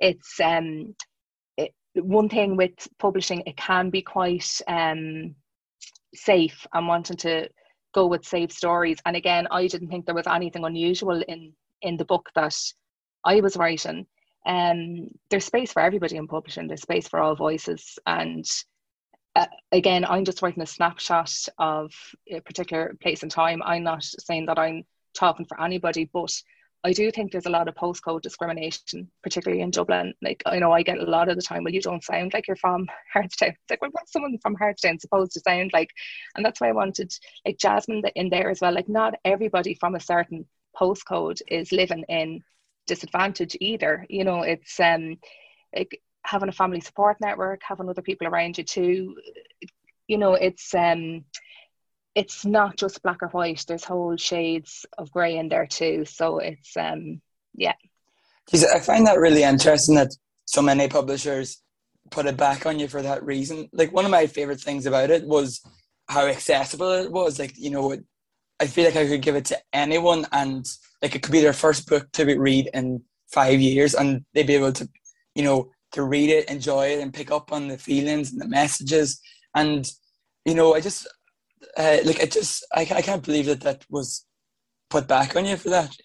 [0.00, 0.96] it's um
[1.56, 5.36] it, one thing with publishing, it can be quite um
[6.16, 7.48] safe and wanting to
[7.94, 8.98] go with safe stories.
[9.06, 11.52] And again, I didn't think there was anything unusual in
[11.82, 12.56] in the book that
[13.24, 14.06] I was writing.
[14.46, 16.66] Um, there's space for everybody in publishing.
[16.68, 18.44] There's space for all voices, and
[19.34, 21.92] uh, again, I'm just writing a snapshot of
[22.30, 23.62] a particular place and time.
[23.62, 26.32] I'm not saying that I'm talking for anybody, but
[26.86, 30.14] I do think there's a lot of postcode discrimination, particularly in Dublin.
[30.22, 32.46] Like I know I get a lot of the time, well, you don't sound like
[32.46, 33.48] you're from Hartstown.
[33.48, 35.90] It's like, well, what's someone from Hartstown supposed to sound like?
[36.36, 37.12] And that's why I wanted
[37.44, 38.72] like Jasmine in there as well.
[38.72, 40.46] Like not everybody from a certain
[40.80, 42.44] postcode is living in
[42.86, 44.06] disadvantage either.
[44.08, 45.18] You know, it's um
[45.74, 49.16] like having a family support network, having other people around you too.
[50.06, 51.24] You know, it's um
[52.16, 53.62] it's not just black or white.
[53.68, 56.06] There's whole shades of grey in there too.
[56.06, 57.20] So it's um
[57.54, 57.74] yeah.
[58.52, 61.62] I find that really interesting that so many publishers
[62.10, 63.68] put it back on you for that reason.
[63.72, 65.60] Like one of my favorite things about it was
[66.08, 67.38] how accessible it was.
[67.38, 67.94] Like you know,
[68.58, 70.66] I feel like I could give it to anyone, and
[71.02, 74.46] like it could be their first book to be read in five years, and they'd
[74.46, 74.88] be able to,
[75.34, 78.48] you know, to read it, enjoy it, and pick up on the feelings and the
[78.48, 79.20] messages.
[79.54, 79.86] And
[80.46, 81.08] you know, I just
[81.76, 84.24] uh, like it just I, I can't believe that that was
[84.90, 85.96] put back on you for that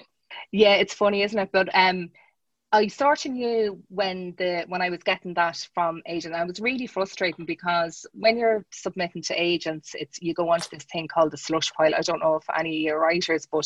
[0.51, 2.09] yeah it's funny isn't it but um
[2.73, 6.35] I of knew when the when I was getting that from agent.
[6.35, 10.85] I was really frustrating because when you're submitting to agents, it's you go onto this
[10.85, 11.93] thing called the slush pile.
[11.93, 13.65] I don't know if any of your writers, but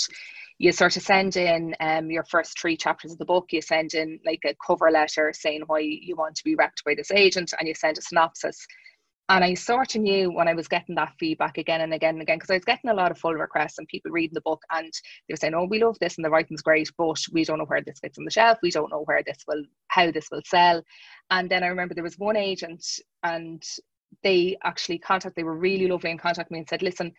[0.57, 3.47] you sort of send in um, your first three chapters of the book.
[3.51, 6.95] You send in like a cover letter saying why you want to be wrecked by
[6.95, 8.65] this agent, and you send a synopsis.
[9.27, 12.21] And I sort of knew when I was getting that feedback again and again and
[12.21, 14.61] again, because I was getting a lot of full requests and people reading the book
[14.71, 14.91] and
[15.27, 17.65] they were saying, Oh, we love this and the writing's great, but we don't know
[17.65, 18.59] where this fits on the shelf.
[18.61, 20.83] We don't know where this will, how this will sell.
[21.31, 22.85] And then I remember there was one agent
[23.23, 23.63] and
[24.23, 27.11] they actually contacted, they were really lovely and contacted me and said, Listen,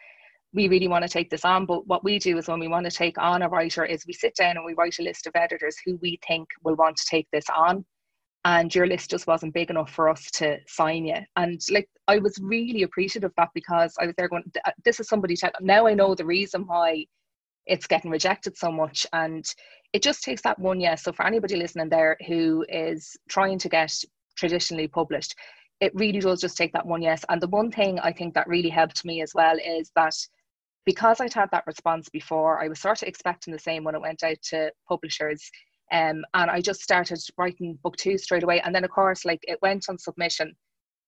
[0.53, 1.67] we really want to take this on.
[1.67, 4.13] But what we do is when we want to take on a writer is we
[4.13, 7.07] sit down and we write a list of editors who we think will want to
[7.11, 7.85] take this on.
[8.47, 11.17] And your list just wasn't big enough for us to sign you.
[11.35, 14.45] And like I was really appreciative of that because I was there going,
[14.85, 17.07] this is somebody tell now I know the reason why
[17.67, 19.05] it's getting rejected so much.
[19.13, 19.45] And
[19.93, 21.03] it just takes that one yes.
[21.03, 23.93] So for anybody listening there who is trying to get
[24.37, 25.35] traditionally published,
[25.81, 27.25] it really does just take that one yes.
[27.29, 30.15] And the one thing I think that really helped me as well is that
[30.85, 34.01] because I'd had that response before, I was sort of expecting the same when it
[34.01, 35.51] went out to publishers.
[35.93, 38.61] Um, and I just started writing book two straight away.
[38.61, 40.55] And then, of course, like it went on submission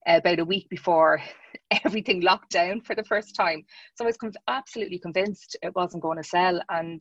[0.07, 1.21] about a week before
[1.85, 3.65] everything locked down for the first time.
[3.95, 6.61] So I was absolutely convinced it wasn't going to sell.
[6.71, 7.01] And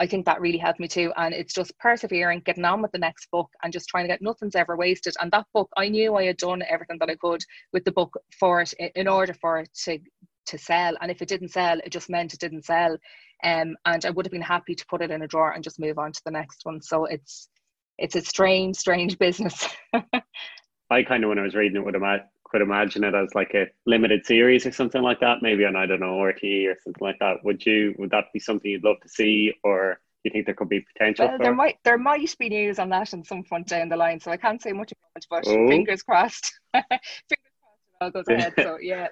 [0.00, 1.12] I think that really helped me too.
[1.16, 4.22] And it's just persevering, getting on with the next book and just trying to get
[4.22, 5.14] nothing's ever wasted.
[5.20, 8.12] And that book, I knew I had done everything that I could with the book
[8.38, 9.98] for it in order for it to
[10.46, 10.94] to sell.
[11.00, 12.96] And if it didn't sell, it just meant it didn't sell.
[13.42, 15.80] Um, and I would have been happy to put it in a drawer and just
[15.80, 16.80] move on to the next one.
[16.80, 17.48] So it's
[17.98, 19.68] it's a strange, strange business.
[20.90, 23.54] I kind of, when I was reading it, would ima- could imagine it as like
[23.54, 27.00] a limited series or something like that, maybe on I don't know RT or something
[27.04, 27.44] like that.
[27.44, 27.94] Would you?
[27.98, 30.84] Would that be something you'd love to see, or do you think there could be
[30.92, 31.26] potential?
[31.26, 31.42] Well, for?
[31.42, 34.30] there might there might be news on that in some point down the line, so
[34.30, 35.68] I can't say much about it, but oh.
[35.68, 36.52] fingers crossed.
[36.72, 37.38] fingers crossed it
[38.02, 38.52] all goes ahead.
[38.58, 39.08] So yeah.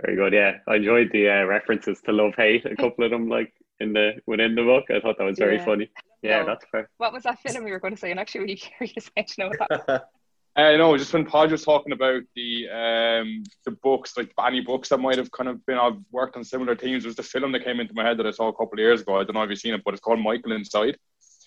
[0.00, 0.32] Very good.
[0.32, 2.64] Yeah, I enjoyed the uh, references to love hate.
[2.66, 4.84] A couple of them, like in the within the book.
[4.90, 5.64] I thought that was very yeah.
[5.64, 5.90] funny.
[6.22, 6.46] Yeah, no.
[6.46, 6.88] that's fair.
[6.98, 8.10] What was that film you were going to say?
[8.10, 10.04] And actually, really curious to know that.
[10.56, 14.60] I uh, know, just when Pod was talking about the um, the books, like any
[14.60, 17.52] books that might have kind of been I've worked on similar themes, was the film
[17.52, 19.20] that came into my head that I saw a couple of years ago.
[19.20, 20.96] I don't know if you've seen it, but it's called Michael Inside.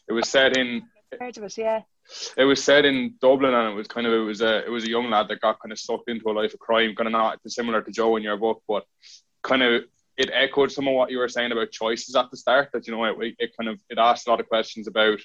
[0.07, 0.83] It was set in.
[1.19, 1.81] Heard of it, yeah.
[2.37, 4.83] It was set in Dublin, and it was kind of it was a it was
[4.83, 7.13] a young lad that got kind of sucked into a life of crime, kind of
[7.13, 8.85] not similar to Joe in your book, but
[9.43, 9.83] kind of
[10.17, 12.69] it echoed some of what you were saying about choices at the start.
[12.73, 15.19] That you know it, it kind of it asked a lot of questions about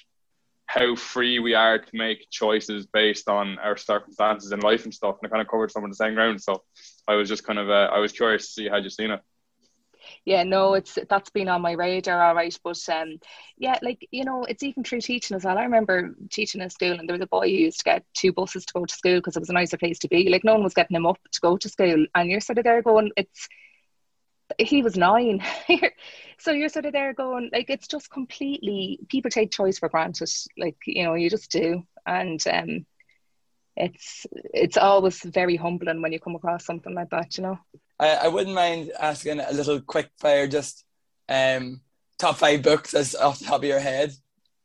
[0.65, 5.15] how free we are to make choices based on our circumstances in life and stuff,
[5.21, 6.41] and it kind of covered some of the same ground.
[6.41, 6.63] So
[7.07, 9.21] I was just kind of uh, I was curious to see how you seen it
[10.25, 13.19] yeah no it's that's been on my radar all right but um
[13.57, 15.57] yeah like you know it's even through teaching as well.
[15.57, 18.31] I remember teaching in school and there was a boy who used to get two
[18.33, 20.29] buses to go to school because it was a nicer place to be.
[20.29, 22.05] Like no one was getting him up to go to school.
[22.15, 23.47] And you're sort of there going it's
[24.59, 25.43] he was nine.
[26.39, 30.29] So you're sort of there going like it's just completely people take choice for granted.
[30.57, 31.83] Like you know you just do.
[32.05, 32.85] And um
[33.75, 37.59] it's it's always very humbling when you come across something like that you know
[37.99, 40.85] I, I wouldn't mind asking a little quick fire, just
[41.29, 41.81] um,
[42.17, 44.13] top five books as off the top of your head.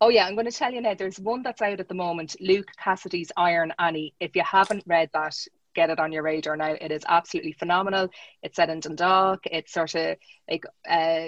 [0.01, 0.95] Oh yeah, I'm going to tell you now.
[0.95, 4.15] There's one that's out at the moment, Luke Cassidy's Iron Annie.
[4.19, 5.37] If you haven't read that,
[5.75, 6.77] get it on your radar now.
[6.81, 8.09] It is absolutely phenomenal.
[8.43, 9.41] It's set in Dundalk.
[9.45, 10.17] It's sort of
[10.51, 11.27] like uh,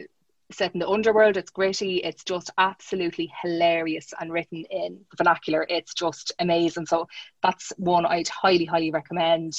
[0.51, 1.37] set in the underworld.
[1.37, 1.99] It's gritty.
[1.99, 5.65] It's just absolutely hilarious and written in vernacular.
[5.69, 6.87] It's just amazing.
[6.87, 7.07] So
[7.43, 9.55] that's one I'd highly, highly recommend.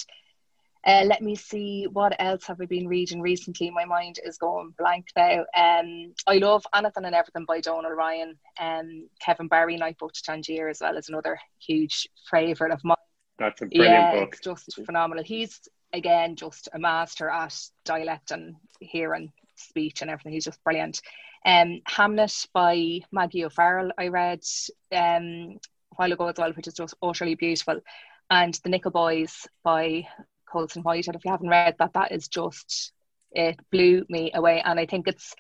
[0.86, 3.72] Uh, let me see what else have I been reading recently.
[3.72, 5.44] My mind is going blank now.
[5.58, 8.38] Um, I love Anything and Everything by Donal Ryan.
[8.60, 12.98] Um, Kevin Barry, Night Boat to Tangier, as well as another huge favourite of mine.
[13.40, 14.34] That's a brilliant yeah, book.
[14.34, 15.24] it's just phenomenal.
[15.24, 15.60] He's
[15.92, 20.34] again just a master at dialect and hearing speech and everything.
[20.34, 21.02] He's just brilliant.
[21.46, 23.92] Um, Hamnet by Maggie O'Farrell.
[23.98, 24.44] I read
[24.92, 25.58] um,
[25.92, 27.82] a while ago as well, which is just utterly beautiful.
[28.30, 30.08] And The Nickel Boys by
[30.52, 31.08] Colson White.
[31.08, 32.92] And if you haven't read that, that is just
[33.32, 34.62] it blew me away.
[34.64, 35.36] And I think it's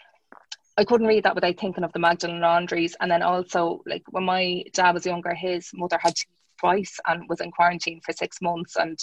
[0.77, 2.95] I couldn't read that without thinking of the Magdalene Laundries.
[2.99, 6.13] And then also, like when my dad was younger, his mother had
[6.59, 8.75] twice and was in quarantine for six months.
[8.75, 8.99] And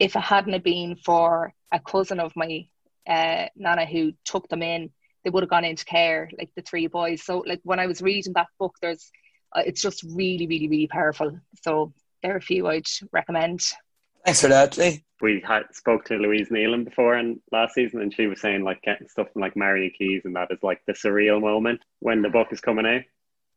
[0.00, 2.66] if it hadn't been for a cousin of my
[3.06, 4.90] uh, nana who took them in,
[5.22, 7.22] they would have gone into care, like the three boys.
[7.22, 9.10] So, like when I was reading that book, there's
[9.54, 11.38] uh, it's just really, really, really powerful.
[11.62, 13.60] So there are a few I'd recommend.
[14.24, 15.04] Thanks for that, Lee.
[15.22, 18.82] We had spoke to Louise Nealon before and last season, and she was saying like
[18.82, 22.28] getting stuff from like Marian Keyes, and that is like the surreal moment when the
[22.28, 23.02] book is coming out.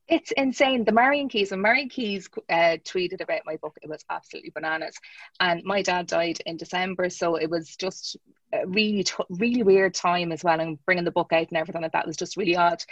[0.08, 0.84] It's insane.
[0.86, 4.96] The Marian Keyes, when Marian Keyes uh, tweeted about my book, it was absolutely bananas.
[5.40, 8.16] And my dad died in December, so it was just
[8.54, 10.60] a really, t- really weird time as well.
[10.60, 12.84] And bringing the book out and everything like that was just really odd.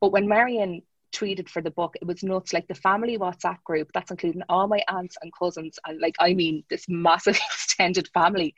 [0.00, 0.82] But when Marian
[1.16, 2.52] tweeted for the book, it was nuts.
[2.52, 6.34] Like the family WhatsApp group, that's including all my aunts and cousins, and like I
[6.34, 8.54] mean this massive extended family.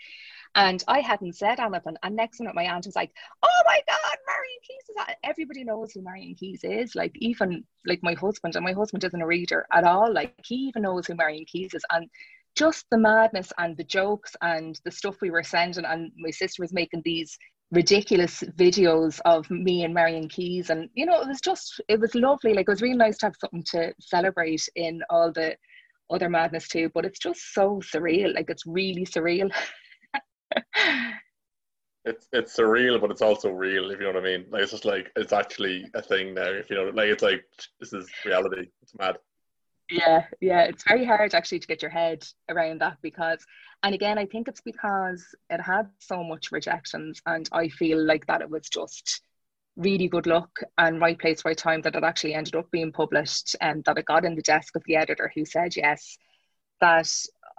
[0.54, 1.96] And I hadn't said anything.
[2.02, 5.62] And next minute, my aunt was like, "Oh my God, Marian Keyes is that?" Everybody
[5.64, 6.94] knows who Marian Keyes is.
[6.94, 10.12] Like even like my husband, and my husband isn't a reader at all.
[10.12, 11.84] Like he even knows who Marian Keyes is.
[11.90, 12.08] And
[12.56, 16.62] just the madness and the jokes and the stuff we were sending, and my sister
[16.62, 17.38] was making these
[17.70, 20.70] ridiculous videos of me and Marian Keyes.
[20.70, 22.54] And, you know, it was just, it was lovely.
[22.54, 25.56] Like, it was really nice to have something to celebrate in all the
[26.10, 26.90] other madness too.
[26.94, 28.34] But it's just so surreal.
[28.34, 29.50] Like, it's really surreal.
[32.04, 33.90] it's it's surreal, but it's also real.
[33.90, 34.46] If you know what I mean.
[34.50, 36.48] Like it's just like it's actually a thing now.
[36.48, 37.44] If you know, like it's like
[37.80, 38.68] this is reality.
[38.82, 39.16] It's mad.
[39.90, 43.44] Yeah, yeah, it's very hard actually to get your head around that because,
[43.82, 48.26] and again, I think it's because it had so much rejections, and I feel like
[48.26, 49.22] that it was just
[49.76, 53.56] really good luck and right place, right time that it actually ended up being published,
[53.62, 56.18] and that it got in the desk of the editor who said yes.
[56.80, 57.10] That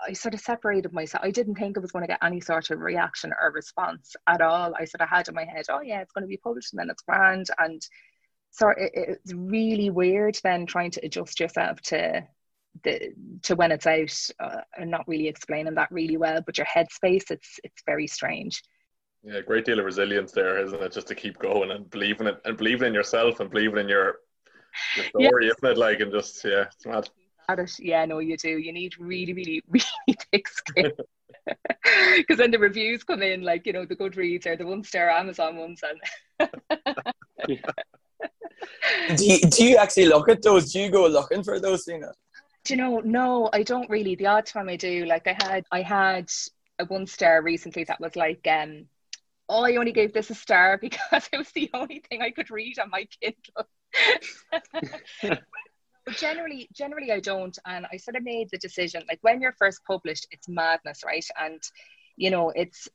[0.08, 1.24] I sort of separated myself.
[1.26, 4.40] I didn't think it was going to get any sort of reaction or response at
[4.40, 4.74] all.
[4.80, 6.80] I sort of had in my head, oh yeah, it's going to be published and
[6.80, 7.48] then it's grand.
[7.58, 7.82] And
[8.52, 12.28] so it, it's really weird then trying to adjust yourself to
[12.84, 16.42] the to when it's out uh, and not really explaining that really well.
[16.46, 18.62] But your headspace, it's it's very strange.
[19.24, 20.94] Yeah, great deal of resilience there, isn't it?
[20.94, 24.20] Just to keep going and believing it and believing in yourself and believing in your,
[24.96, 25.56] your story, yes.
[25.58, 25.78] isn't it?
[25.78, 27.10] Like and just yeah, it's mad.
[27.80, 28.50] Yeah, no, you do.
[28.50, 30.92] You need really, really, really thick skin.
[32.18, 35.10] Because then the reviews come in, like, you know, the Goodreads or the one star
[35.10, 35.82] Amazon ones.
[36.40, 36.52] And
[39.16, 40.72] do, you, do you actually look at those?
[40.72, 42.14] Do you go looking for those, Fiona?
[42.66, 44.16] Do you know, no, I don't really.
[44.16, 45.06] The odd time I do.
[45.06, 46.30] Like I had I had
[46.80, 48.86] a one star recently that was like, um,
[49.48, 52.52] oh, I only gave this a star because it was the only thing I could
[52.52, 53.68] read on my Kindle
[55.22, 59.56] but generally generally i don't and i sort of made the decision like when you're
[59.58, 61.62] first published it's madness right and
[62.18, 62.88] you know it's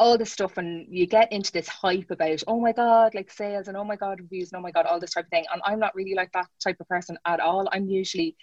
[0.00, 3.68] all this stuff and you get into this hype about oh my god like sales
[3.68, 5.44] and oh my god reviews and oh my god all this type of thing.
[5.52, 7.68] And i'm not really like that type of person at all.
[7.70, 8.34] I'm usually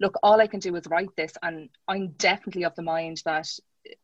[0.00, 3.48] look all i can do is write this and i'm definitely of the mind that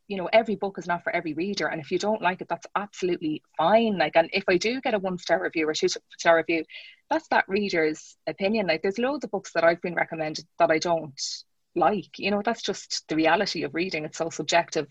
[0.09, 1.69] you know every book is not for every reader.
[1.69, 3.97] And if you don't like it that's absolutely fine.
[3.99, 5.89] Like and if i do get a one star review or two
[6.19, 6.65] star review
[7.09, 8.67] that's that reader's opinion.
[8.67, 11.21] Like there's loads of books that i've been recommended that i don't
[11.77, 12.19] like.
[12.19, 14.05] You know that's just the reality of reading.
[14.05, 14.89] It's so subjective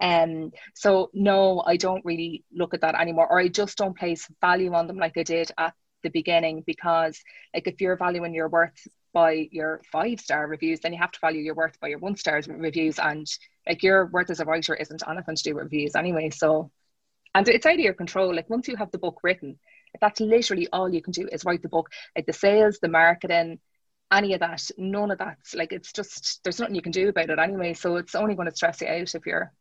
[0.00, 4.26] um so no i don't really look at that anymore or i just don't place
[4.40, 7.20] value on them like i did at the beginning because
[7.54, 11.18] like if you're valuing your worth by your five star reviews then you have to
[11.20, 13.26] value your worth by your one star reviews and
[13.68, 16.70] like your worth as a writer isn't anything to do with reviews anyway so
[17.34, 18.34] and it's out of your control.
[18.34, 19.58] Like once you have the book written
[20.00, 23.58] that's literally all you can do is write the book like the sales the marketing
[24.12, 25.38] any of that none of that.
[25.54, 28.48] Like it's just there's nothing you can do about it anyway so it's only going
[28.48, 29.52] to stress you out if you're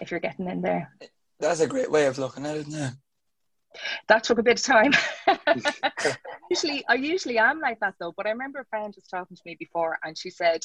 [0.00, 0.92] if you're getting in there
[1.40, 2.90] that's a great way of looking at it now
[4.08, 4.92] that took a bit of time
[6.50, 9.42] usually i usually am like that though but i remember a friend was talking to
[9.44, 10.64] me before and she said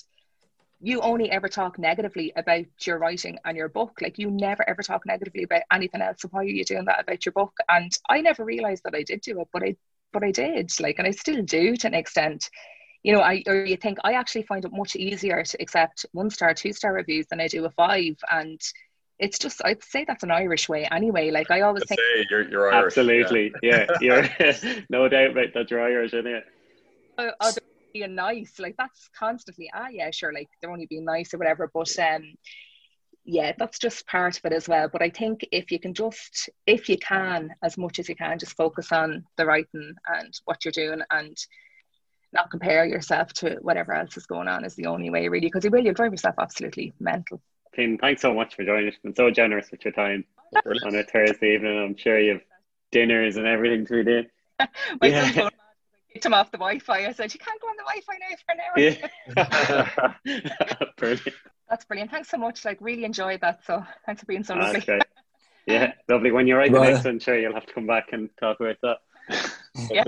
[0.84, 4.00] you only ever talk negatively about your writing and your book.
[4.02, 6.17] Like you never ever talk negatively about anything else.
[6.19, 7.54] So why are you doing that about your book?
[7.69, 9.78] And I never realized that I did do it, but I
[10.12, 10.72] but I did.
[10.82, 12.50] Like, and I still do to an extent.
[13.02, 16.30] You know, I or you think I actually find it much easier to accept one
[16.30, 18.17] star, two star reviews than I do a five.
[18.30, 18.60] And
[19.23, 21.31] it's just I'd say that's an Irish way anyway.
[21.31, 22.97] Like I always think you're, you're Irish.
[22.97, 25.71] Absolutely, yeah, yeah you're no doubt about that.
[25.71, 26.43] You're Irish, isn't it?
[27.17, 27.51] Uh,
[27.93, 28.59] being nice.
[28.59, 31.71] Like that's constantly, ah, yeah, sure, like they're only being nice or whatever.
[31.73, 32.33] But um,
[33.23, 34.89] yeah, that's just part of it as well.
[34.91, 38.39] But I think if you can just, if you can, as much as you can,
[38.39, 41.38] just focus on the writing and what you're doing and
[42.33, 45.63] not compare yourself to whatever else is going on is the only way, really, because
[45.63, 47.39] you will, you'll drive yourself absolutely mental.
[47.75, 48.95] Finn, thanks so much for joining us.
[49.03, 51.77] Been so generous with your time on a Thursday evening.
[51.77, 52.41] I'm sure you've
[52.91, 54.23] dinners and everything to do.
[55.01, 55.49] My yeah
[56.13, 57.07] kicked him off the Wi-Fi.
[57.07, 58.62] I said, "You can't go on the Wi-Fi now for an
[59.36, 60.88] hour." Yeah.
[60.97, 61.36] brilliant.
[61.69, 62.12] That's brilliant.
[62.12, 62.63] Thanks so much.
[62.65, 63.65] Like, really enjoyed that.
[63.65, 64.77] So, thanks for being so lovely.
[64.77, 64.99] Okay.
[65.65, 66.31] Yeah, lovely.
[66.31, 68.77] When you're right the next one, sure you'll have to come back and talk about
[68.83, 68.97] that.
[69.89, 70.03] yeah.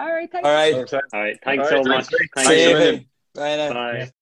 [0.00, 0.30] All right.
[0.30, 0.46] Thanks.
[0.46, 0.74] All right.
[0.74, 1.38] All right.
[1.44, 2.06] Thanks All right, so much.
[2.36, 2.48] Thanks.
[2.48, 3.00] See you.
[3.34, 3.56] Bye.
[3.56, 3.72] Now.
[3.72, 4.12] Bye.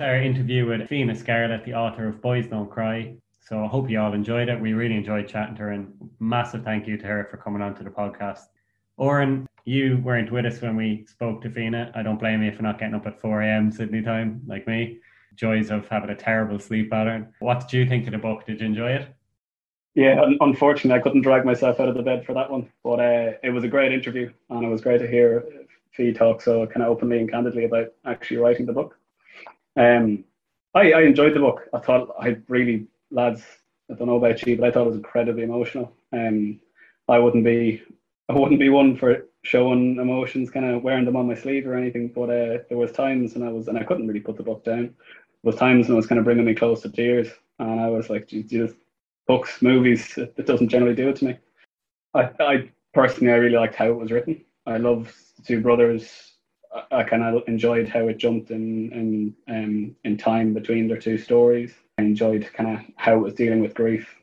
[0.00, 3.14] Our interview with Fiona Scarlett, the author of Boys Don't Cry.
[3.38, 4.60] So I hope you all enjoyed it.
[4.60, 7.76] We really enjoyed chatting to her, and massive thank you to her for coming on
[7.76, 8.40] to the podcast.
[8.96, 11.92] Oren, you weren't with us when we spoke to Fiona.
[11.94, 13.70] I don't blame you for not getting up at 4 a.m.
[13.70, 14.98] Sydney time, like me.
[15.36, 17.32] Joys of having a terrible sleep pattern.
[17.38, 18.46] What did you think of the book?
[18.46, 19.14] Did you enjoy it?
[19.94, 22.68] Yeah, unfortunately, I couldn't drag myself out of the bed for that one.
[22.82, 25.44] But uh, it was a great interview, and it was great to hear
[25.92, 28.98] Fee talk so kind of openly and candidly about actually writing the book.
[29.76, 30.24] Um,
[30.74, 31.68] I, I enjoyed the book.
[31.72, 33.42] I thought I really, lads,
[33.90, 35.92] I don't know about you, but I thought it was incredibly emotional.
[36.12, 36.60] Um,
[37.08, 37.82] I wouldn't be
[38.28, 41.74] I wouldn't be one for showing emotions, kind of wearing them on my sleeve or
[41.74, 42.08] anything.
[42.08, 44.64] But uh, there was times when I was, and I couldn't really put the book
[44.64, 44.84] down.
[44.84, 44.94] There
[45.42, 48.08] was times when it was kind of bringing me close to tears, and I was
[48.08, 48.72] like, Jesus,
[49.26, 51.38] books, movies, it, it doesn't generally do it to me.
[52.14, 54.42] I, I personally, I really liked how it was written.
[54.66, 56.33] I love the two brothers.
[56.74, 60.98] I, I kind of enjoyed how it jumped in in um, in time between their
[60.98, 61.74] two stories.
[61.98, 64.14] I enjoyed kind of how it was dealing with grief.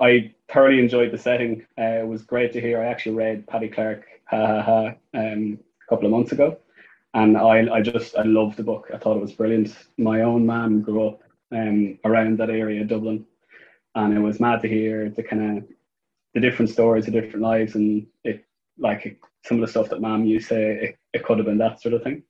[0.00, 1.66] I thoroughly enjoyed the setting.
[1.78, 2.80] Uh, it was great to hear.
[2.80, 6.58] I actually read Paddy Clarke ha ha ha um, a couple of months ago,
[7.14, 8.90] and I I just I loved the book.
[8.92, 9.76] I thought it was brilliant.
[9.98, 11.22] My own mum grew up
[11.52, 13.26] um, around that area, Dublin,
[13.94, 15.64] and it was mad to hear the kind of
[16.34, 18.44] the different stories, the different lives, and it
[18.78, 21.58] like some of the stuff that mom used to say it, it could have been
[21.58, 22.22] that sort of thing.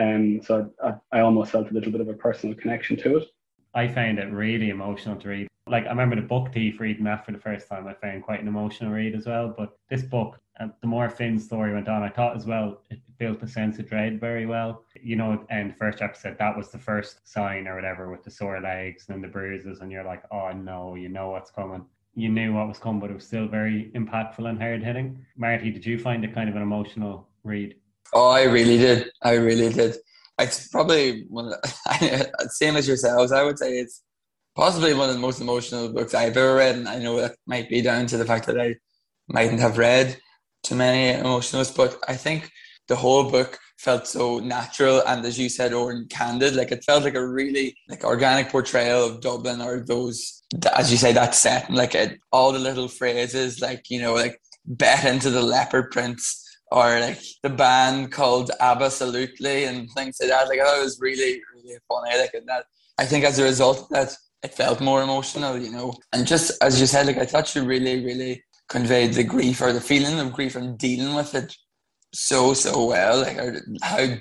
[0.00, 3.28] Um, so I, I almost felt a little bit of a personal connection to it.
[3.74, 5.48] I found it really emotional to read.
[5.66, 7.86] Like I remember the book thief reading that for the first time.
[7.86, 9.54] I found quite an emotional read as well.
[9.56, 13.00] But this book, uh, the more Finn's story went on, I thought as well it
[13.18, 14.84] built a sense of dread very well.
[15.00, 18.22] You know, and the first chapter said that was the first sign or whatever with
[18.22, 21.86] the sore legs and the bruises, and you're like, oh no, you know what's coming
[22.14, 25.24] you knew what was coming, but it was still very impactful and hard hitting.
[25.36, 27.74] Marty, did you find it kind of an emotional read?
[28.12, 29.10] Oh, I really did.
[29.22, 29.96] I really did.
[30.38, 33.32] It's probably one of the, same as yourselves.
[33.32, 34.02] I would say it's
[34.54, 37.68] possibly one of the most emotional books I've ever read, and I know that might
[37.68, 38.76] be down to the fact that I
[39.28, 40.18] mightn't have read
[40.62, 42.50] too many emotionals, but I think
[42.88, 47.04] the whole book felt so natural and as you said or candid like it felt
[47.04, 50.42] like a really like organic portrayal of dublin or those
[50.74, 54.40] as you say that set like it, all the little phrases like you know like
[54.64, 56.43] bet into the leopard prince
[56.74, 61.78] or like the band called absolutely and things like that like it was really really
[61.88, 62.64] funny like and that
[62.98, 66.46] I think as a result of that it felt more emotional you know and just
[66.62, 70.18] as you said like I thought you really really conveyed the grief or the feeling
[70.18, 71.54] of grief and dealing with it
[72.12, 73.20] so so well.
[73.20, 73.38] Like
[73.82, 74.16] how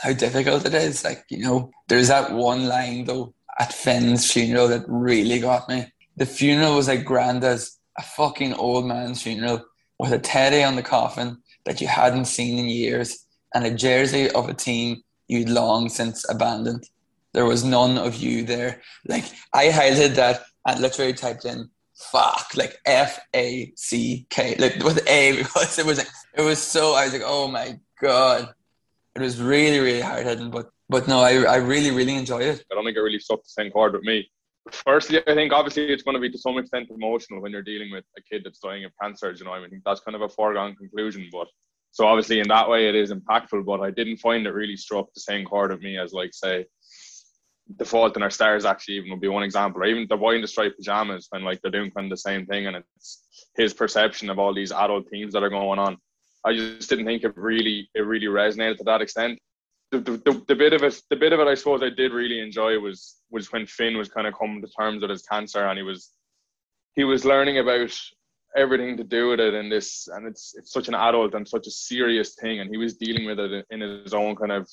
[0.00, 1.04] how difficult it is.
[1.04, 5.86] Like you know, there's that one line though at Finn's funeral that really got me.
[6.16, 9.64] The funeral was like grand as a fucking old man's funeral
[9.98, 14.30] with a teddy on the coffin that you hadn't seen in years and a jersey
[14.30, 16.88] of a team you'd long since abandoned.
[17.32, 18.82] There was none of you there.
[19.06, 24.82] Like I highlighted that and literally typed in fuck like F A C K like
[24.82, 28.52] with A because it was like it was so I was like oh my god
[29.14, 32.64] it was really really hard hitting but but no I, I really really enjoyed it
[32.70, 34.28] I don't think it really struck the same chord with me
[34.72, 37.90] firstly I think obviously it's going to be to some extent emotional when you're dealing
[37.90, 40.28] with a kid that's dying of cancer you know I mean that's kind of a
[40.28, 41.48] foregone conclusion but
[41.90, 45.12] so obviously in that way it is impactful but I didn't find it really struck
[45.14, 46.66] the same chord with me as like say
[47.76, 50.34] the Fault in Our Stars actually even would be one example, or even the boy
[50.34, 53.24] in the striped pajamas when like they're doing kind of the same thing, and it's
[53.56, 55.96] his perception of all these adult themes that are going on.
[56.44, 59.38] I just didn't think it really it really resonated to that extent.
[59.94, 62.40] The, the, the, bit of it the bit of it I suppose I did really
[62.40, 65.78] enjoy was was when Finn was kind of coming to terms with his cancer and
[65.78, 66.10] he was
[66.94, 67.96] he was learning about
[68.56, 71.66] everything to do with it and this and it's it's such an adult and such
[71.66, 74.68] a serious thing and he was dealing with it in his own kind of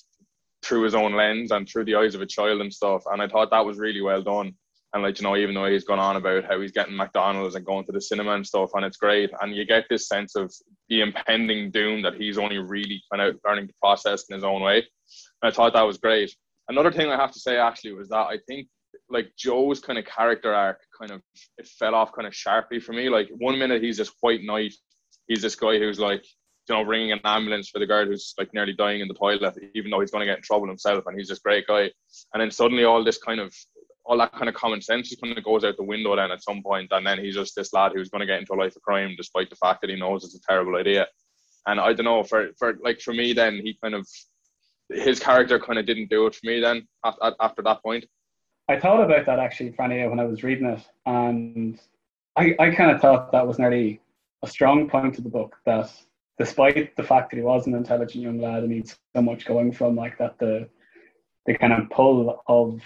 [0.64, 3.04] through his own lens and through the eyes of a child and stuff.
[3.12, 4.54] And I thought that was really well done.
[4.94, 7.66] And like you know, even though he's gone on about how he's getting McDonald's and
[7.66, 10.54] going to the cinema and stuff, and it's great, and you get this sense of
[10.90, 14.62] the impending doom that he's only really kind of learning to process in his own
[14.62, 14.78] way.
[14.78, 16.36] And I thought that was great.
[16.68, 18.68] Another thing I have to say actually was that I think
[19.10, 21.22] like Joe's kind of character arc kind of
[21.58, 23.10] it fell off kind of sharply for me.
[23.10, 24.74] Like one minute he's this white knight,
[25.28, 26.26] he's this guy who's like
[26.70, 29.58] you know, ringing an ambulance for the guard who's like nearly dying in the toilet,
[29.74, 31.90] even though he's going to get in trouble himself, and he's this great guy.
[32.34, 33.54] And then suddenly, all this kind of
[34.06, 36.44] all that kind of common sense just kind of goes out the window then at
[36.44, 38.76] some point, and then he's just this lad who's going to get into a life
[38.76, 41.08] of crime despite the fact that he knows it's a terrible idea.
[41.68, 44.08] And I don't know for for like for me, then he kind of
[44.90, 48.06] his character kind of didn't do it for me then after, after that point.
[48.68, 51.80] I thought about that actually, Franny, when I was reading it, and
[52.36, 54.02] I, I kind of thought that was nearly
[54.44, 55.92] a strong point of the book that
[56.40, 59.72] despite the fact that he was an intelligent young lad and he'd so much going
[59.72, 60.68] from like that the
[61.46, 62.82] the kind of pull of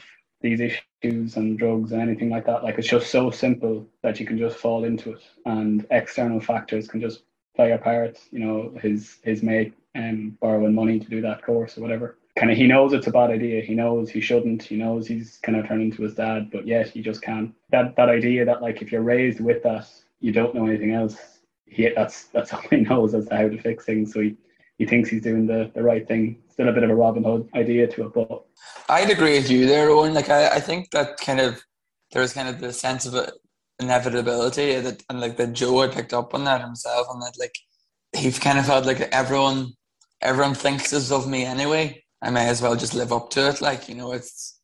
[0.46, 2.64] these issues and drugs and anything like that.
[2.64, 5.24] Like it's just so simple that you can just fall into it.
[5.46, 7.24] And external factors can just
[7.56, 11.78] play a part you know his his mate um borrowing money to do that course
[11.78, 12.18] or whatever.
[12.38, 13.62] Kind of he knows it's a bad idea.
[13.62, 14.62] He knows he shouldn't.
[14.64, 16.52] He knows he's kind of turning to his dad.
[16.52, 17.54] But yet he just can't.
[17.72, 19.88] That that idea that like if you're raised with that
[20.20, 21.36] you don't know anything else
[21.76, 24.14] he that's that's all he knows as to how to fix things.
[24.14, 24.36] So he,
[24.78, 26.42] he thinks he's doing the, the right thing.
[26.50, 28.46] Still a bit of a Robin Hood idea to it, but
[28.90, 30.14] I'd agree with you there, Owen.
[30.14, 31.64] Like I, I think that kind of
[32.12, 33.30] there's kind of the sense of
[33.80, 37.56] inevitability that and like that Joe had picked up on that himself and that like
[38.16, 39.74] he kind of felt like everyone
[40.22, 42.04] everyone thinks this of me anyway.
[42.22, 43.62] I may as well just live up to it.
[43.62, 44.60] Like, you know, it's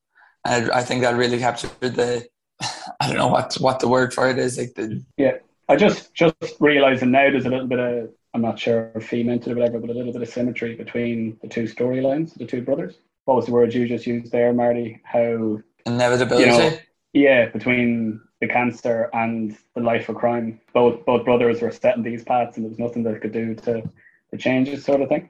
[0.46, 2.28] I, I think that really captured the
[3.00, 4.58] I don't know what what the word for it is.
[4.58, 5.38] Like the yeah,
[5.68, 9.24] I just just realizing now there's a little bit of I'm not sure if he
[9.24, 12.46] meant it or whatever, but a little bit of symmetry between the two storylines, the
[12.46, 12.96] two brothers.
[13.26, 15.02] What was the word you just used there, Marty?
[15.04, 16.46] How inevitability.
[16.46, 16.78] You know,
[17.14, 20.60] yeah, between the cancer and the life of crime.
[20.74, 23.56] Both both brothers were set in these paths, and there was nothing they could do
[23.56, 23.84] to,
[24.32, 25.30] to change it, sort of thing.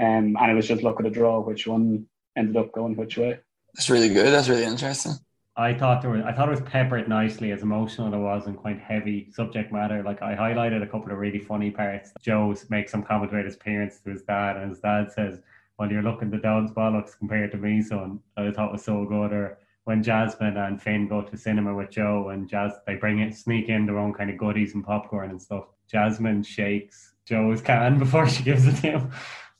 [0.00, 3.18] Um, and it was just look at a draw which one ended up going which
[3.18, 3.38] way.
[3.74, 4.32] That's really good.
[4.32, 5.12] That's really interesting.
[5.58, 8.58] I thought there was, I thought it was peppered nicely, as emotional it was, and
[8.58, 10.02] quite heavy subject matter.
[10.02, 12.12] Like I highlighted a couple of really funny parts.
[12.20, 15.40] Joe makes some comment about his parents to his dad, and his dad says,
[15.78, 19.32] "Well, you're looking the dog's bollocks compared to me, son." I thought was so good.
[19.32, 23.34] Or when Jasmine and Finn go to cinema with Joe, and Jazz they bring it,
[23.34, 25.64] sneak in their own kind of goodies and popcorn and stuff.
[25.90, 29.10] Jasmine shakes Joe's can before she gives it to him,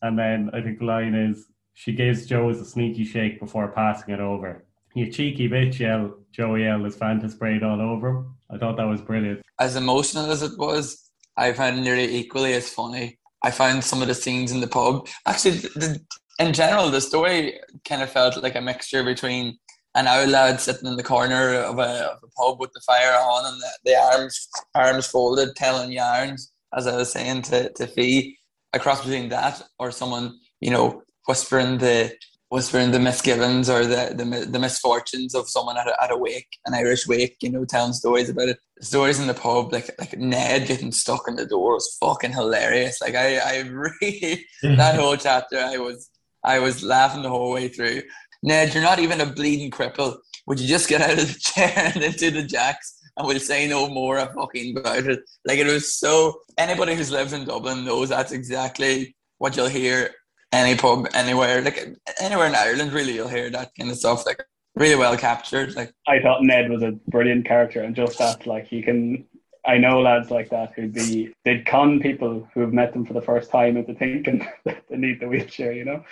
[0.03, 4.13] and then I think the line is she gives Joe's a sneaky shake before passing
[4.13, 4.66] it over
[4.97, 8.35] you cheeky bitch, yell, Joe yelled as Fanta sprayed all over him.
[8.51, 9.43] I thought that was brilliant.
[9.61, 13.19] As emotional as it was, I found nearly equally as funny.
[13.43, 15.07] I found some of the scenes in the pub.
[15.27, 16.01] Actually, the,
[16.39, 19.59] in general, the story kind of felt like a mixture between
[19.95, 23.13] an old lad sitting in the corner of a, of a pub with the fire
[23.13, 27.87] on and the, the, arms arms folded, telling yarns, as I was saying to, to
[27.87, 28.39] Fee,
[28.73, 32.15] across between that or someone, you know, whispering the
[32.49, 36.49] whispering the misgivings or the, the, the misfortunes of someone at a, at a wake,
[36.65, 38.59] an Irish wake, you know, telling stories about it.
[38.81, 43.01] Stories in the pub, like like Ned getting stuck in the door was fucking hilarious.
[43.01, 46.11] Like I, I really that whole chapter, I was
[46.45, 48.03] I was laughing the whole way through.
[48.43, 50.19] Ned, you're not even a bleeding cripple.
[50.47, 53.67] Would you just get out of the chair and into the jacks and we'll say
[53.67, 55.21] no more fucking about it?
[55.45, 56.41] Like it was so.
[56.59, 60.11] Anybody who's lived in Dublin knows that's exactly what you'll hear
[60.57, 61.87] any pub anywhere, like
[62.21, 64.27] anywhere in Ireland, really, you'll hear that kind of stuff.
[64.27, 64.43] Like
[64.75, 65.75] really well captured.
[65.75, 69.27] Like I thought Ned was a brilliant character, and just that, like you can.
[69.65, 73.23] I know lads like that who'd be they'd con people who've met them for the
[73.23, 75.73] first time into thinking that they need the wheelchair.
[75.73, 76.05] You know,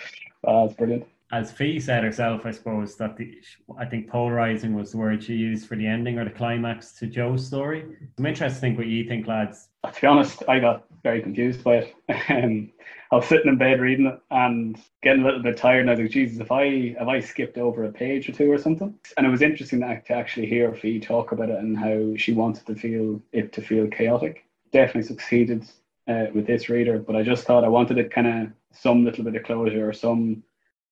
[0.43, 1.05] oh, it's brilliant.
[1.31, 3.41] As Fee said herself, I suppose that the
[3.79, 7.07] I think polarizing was the word she used for the ending or the climax to
[7.07, 7.83] Joe's story.
[8.17, 9.69] I'm interested to think what you think, lads.
[9.91, 11.95] To be honest, I got very confused by it.
[12.29, 12.71] Um,
[13.11, 15.81] I was sitting in bed reading it and getting a little bit tired.
[15.81, 18.51] And I was like, Jesus, if I if I skipped over a page or two
[18.51, 18.93] or something.
[19.17, 22.65] And it was interesting to actually hear Fee talk about it and how she wanted
[22.65, 24.45] to feel it to feel chaotic.
[24.71, 25.65] Definitely succeeded
[26.07, 29.23] uh, with this reader, but I just thought I wanted it kind of some little
[29.23, 30.43] bit of closure or some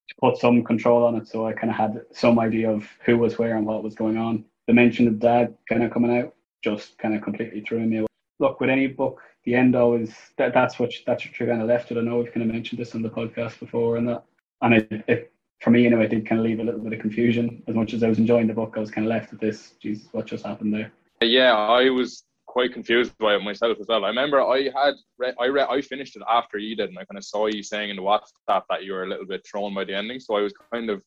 [0.09, 3.17] to put some control on it, so I kind of had some idea of who
[3.17, 4.45] was where and what was going on.
[4.67, 6.33] The mention of dad kind of coming out
[6.63, 8.05] just kind of completely threw me.
[8.39, 11.67] Look, with any book, the end always that that's what that's what you're kind of
[11.67, 11.97] left with.
[11.97, 14.23] I know we've kind of mentioned this on the podcast before, and that
[14.61, 15.33] and it, it
[15.63, 17.63] for me, you know, it did kind of leave a little bit of confusion.
[17.67, 19.71] As much as I was enjoying the book, I was kind of left with this.
[19.79, 20.91] Jesus, what just happened there?
[21.21, 22.23] Yeah, I was
[22.53, 24.05] quite confused by it myself as well.
[24.05, 27.05] I remember I had read, I read, I finished it after you did, and I
[27.05, 29.73] kind of saw you saying in the WhatsApp that you were a little bit thrown
[29.73, 30.19] by the ending.
[30.19, 31.01] So I was kind of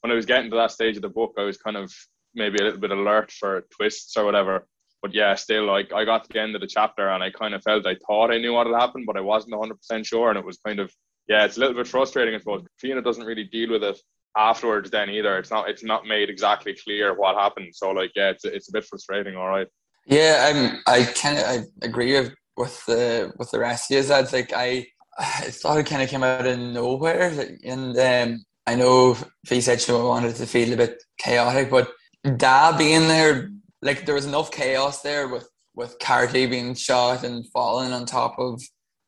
[0.00, 1.92] when I was getting to that stage of the book, I was kind of
[2.34, 4.66] maybe a little bit alert for twists or whatever
[5.06, 7.54] but yeah, still like I got to the end of the chapter and I kind
[7.54, 10.30] of felt I thought I knew what had happened, but I wasn't 100% sure.
[10.30, 10.92] And it was kind of,
[11.28, 12.64] yeah, it's a little bit frustrating, I suppose.
[12.78, 14.00] Fiona doesn't really deal with it
[14.36, 15.38] afterwards then either.
[15.38, 17.72] It's not, it's not made exactly clear what happened.
[17.72, 19.36] So like, yeah, it's, it's a bit frustrating.
[19.36, 19.68] All right.
[20.06, 24.02] Yeah, I'm, I kind of, I agree with, with the, with the rest of you.
[24.02, 24.86] That's like, I,
[25.18, 27.32] I thought it kind of came out of nowhere.
[27.64, 31.90] And um, I know Fee said she wanted to feel a bit chaotic, but
[32.36, 33.50] Dad being there
[33.82, 38.38] like there was enough chaos there with with Carty being shot and falling on top
[38.38, 38.62] of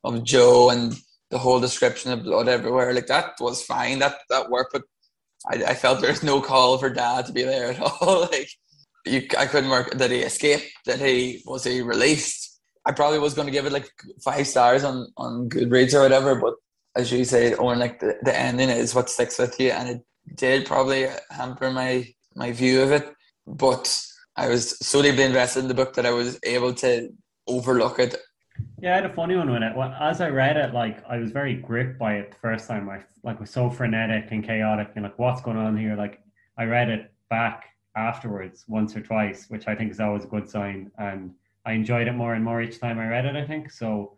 [0.04, 0.94] of Joe and
[1.30, 2.94] the whole description of blood everywhere.
[2.94, 3.98] Like that was fine.
[3.98, 4.82] That that worked, but
[5.50, 8.20] I, I felt there was no call for Dad to be there at all.
[8.32, 8.50] like
[9.08, 9.96] you, I couldn't work.
[9.96, 10.62] Did he escape?
[10.84, 12.60] Did he was he released?
[12.84, 13.90] I probably was going to give it like
[14.22, 16.54] five stars on on Goodreads or whatever, but
[16.96, 20.02] as you say, or like the, the ending is what sticks with you, and it
[20.34, 23.12] did probably hamper my my view of it.
[23.46, 24.04] But
[24.36, 27.10] I was so deeply invested in the book that I was able to
[27.46, 28.16] overlook it.
[28.80, 29.76] Yeah, I had a funny one with it.
[29.76, 32.88] Well, as I read it, like I was very gripped by it the first time.
[32.88, 35.96] I like was so frenetic and chaotic, and like what's going on here?
[35.96, 36.20] Like
[36.56, 37.66] I read it back
[37.98, 40.90] afterwards once or twice, which I think is always a good sign.
[40.98, 41.34] And
[41.66, 43.36] I enjoyed it more and more each time I read it.
[43.36, 44.16] I think so.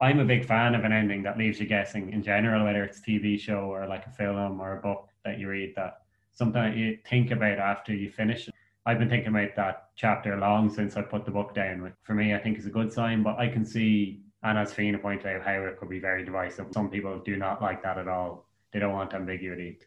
[0.00, 2.98] I'm a big fan of an ending that leaves you guessing in general, whether it's
[2.98, 6.02] a TV show or like a film or a book that you read that
[6.32, 8.48] something that you think about after you finish.
[8.84, 12.14] I've been thinking about that chapter long since I put the book down, which for
[12.14, 13.22] me I think is a good sign.
[13.22, 16.66] But I can see, and as Fiona pointed out, how it could be very divisive.
[16.72, 18.48] Some people do not like that at all.
[18.72, 19.78] They don't want ambiguity.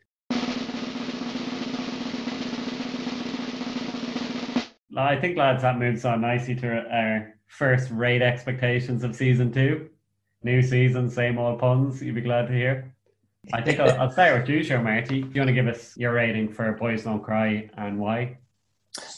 [4.97, 9.89] I think, lads, that moves on nicely to our first rate expectations of season two.
[10.43, 12.01] New season, same old puns.
[12.01, 12.93] You'd be glad to hear.
[13.53, 15.21] I think I'll, I'll start with you, sure, Marty.
[15.21, 18.37] Do you want to give us your rating for Boys Don't Cry and why?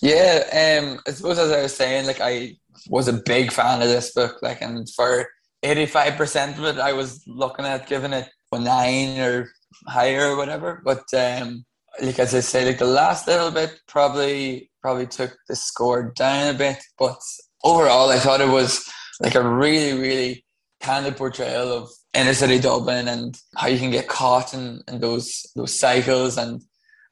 [0.02, 2.58] Yeah, um, I suppose as I was saying, like I
[2.90, 5.28] was a big fan of this book, like, and for
[5.64, 9.50] eighty-five percent of it, I was looking at giving it a nine or
[9.88, 10.82] higher or whatever.
[10.84, 11.66] But um,
[12.02, 16.56] like as I say, like the last little bit probably probably took the score down
[16.56, 17.20] a bit, but
[17.62, 20.46] overall, I thought it was like a really, really
[20.80, 25.46] candid portrayal of inner city Dublin and how you can get caught in, in those
[25.58, 26.38] those cycles.
[26.38, 26.62] And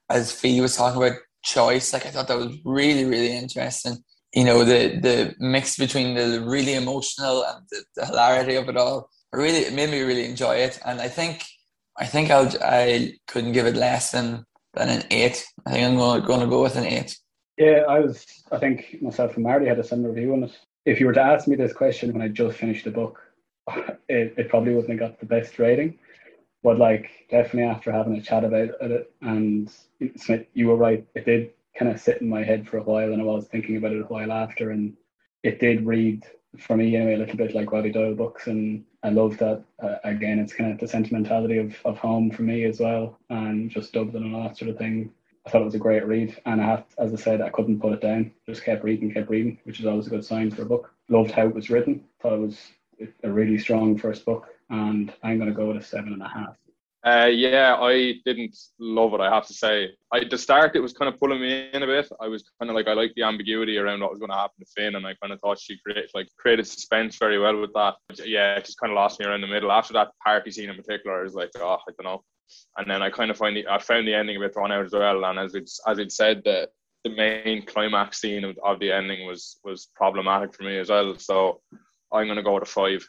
[0.10, 3.98] as Fee was talking about choice, like I thought that was really, really interesting.
[4.34, 8.78] You know, the the mix between the really emotional and the, the hilarity of it
[8.78, 9.10] all.
[9.34, 10.80] Really, it made me really enjoy it.
[10.86, 11.44] And I think
[11.98, 14.46] I think I'll I couldn't give it less than
[14.76, 15.46] than an eight.
[15.66, 17.18] I think I'm going, going to go with an eight.
[17.58, 18.26] Yeah, I was.
[18.52, 20.58] I think myself and Marty had a similar view on it.
[20.86, 23.22] If you were to ask me this question when I just finished the book,
[24.10, 25.98] it, it probably wouldn't have got the best rating.
[26.64, 29.72] But like definitely after having a chat about it, and
[30.18, 31.06] Smith, you were right.
[31.16, 33.78] It did kind of sit in my head for a while, and I was thinking
[33.78, 34.96] about it a while after, and
[35.44, 36.24] it did read
[36.58, 39.64] for me anyway a little bit like Roddy Doyle books, and I love that.
[39.82, 43.70] Uh, again, it's kind of the sentimentality of, of home for me as well, and
[43.70, 45.12] just Dublin and all that sort of thing.
[45.46, 47.80] I thought it was a great read, and I have, as I said, I couldn't
[47.80, 48.32] put it down.
[48.48, 50.92] Just kept reading, kept reading, which is always a good sign for a book.
[51.08, 52.04] Loved how it was written.
[52.20, 52.60] Thought it was
[53.24, 56.28] a really strong first book, and I'm going to go with a seven and a
[56.28, 56.58] half.
[57.06, 59.20] Uh, yeah, I didn't love it.
[59.20, 59.92] I have to say.
[60.12, 62.08] I, at the start, it was kind of pulling me in a bit.
[62.20, 64.56] I was kind of like I liked the ambiguity around what was going to happen
[64.60, 67.74] to Finn, and I kind of thought she created like created suspense very well with
[67.74, 67.94] that.
[68.08, 69.72] But yeah, it just kind of lost me around the middle.
[69.72, 72.24] After that party scene in particular, I was like, oh, I don't know.
[72.78, 74.86] And then I kind of find the I found the ending a bit drawn out
[74.86, 75.26] as well.
[75.26, 76.70] And as it's as it said, the
[77.04, 81.18] the main climax scene of, of the ending was was problematic for me as well.
[81.18, 81.62] So
[82.12, 83.08] I'm going to go with a five.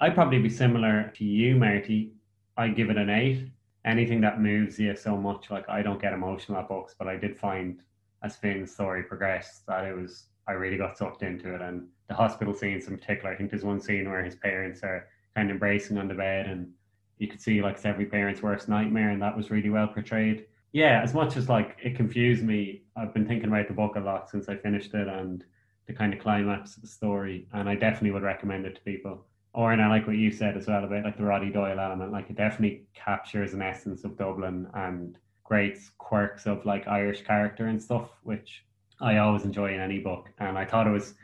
[0.00, 2.12] I'd probably be similar to you, Marty.
[2.56, 3.48] I give it an eight.
[3.84, 7.16] Anything that moves you so much, like I don't get emotional at books, but I
[7.16, 7.80] did find
[8.22, 11.60] as Finn's story progressed that it was I really got sucked into it.
[11.60, 15.06] And the hospital scenes in particular, I think there's one scene where his parents are
[15.34, 16.70] kind of embracing on the bed, and
[17.18, 20.46] you could see like it's every parent's worst nightmare, and that was really well portrayed.
[20.72, 24.00] Yeah, as much as like it confused me, I've been thinking about the book a
[24.00, 25.44] lot since I finished it, and
[25.86, 29.24] the kind of climax of the story, and I definitely would recommend it to people.
[29.54, 32.12] Or and I like what you said as well about like the Roddy Doyle element.
[32.12, 37.66] Like it definitely captures an essence of Dublin and great quirks of like Irish character
[37.66, 38.64] and stuff, which
[39.00, 40.28] I always enjoy in any book.
[40.38, 41.14] And I thought it was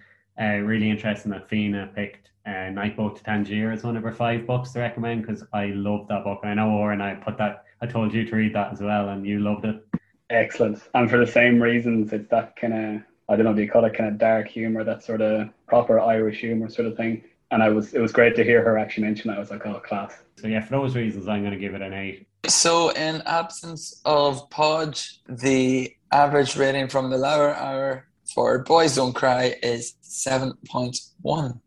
[0.40, 4.46] uh, really interesting that Fiona picked uh, Nightboat to Tangier as one of her five
[4.46, 6.40] books to recommend because I love that book.
[6.42, 9.08] And I know, Oren, I put that, I told you to read that as well,
[9.08, 9.86] and you loved it.
[10.30, 10.80] Excellent.
[10.94, 13.84] And for the same reasons, it's that kind of I don't know, do you call
[13.84, 17.24] it kind of dark humor, that sort of proper Irish humor sort of thing.
[17.50, 19.36] And I was, it was great to hear her actually mention that.
[19.36, 20.14] I was like, oh, class.
[20.36, 22.26] So yeah, for those reasons, I'm going to give it an eight.
[22.48, 29.14] So in absence of Podge, the average rating from the lower hour for Boys Don't
[29.14, 31.60] Cry is 7.1.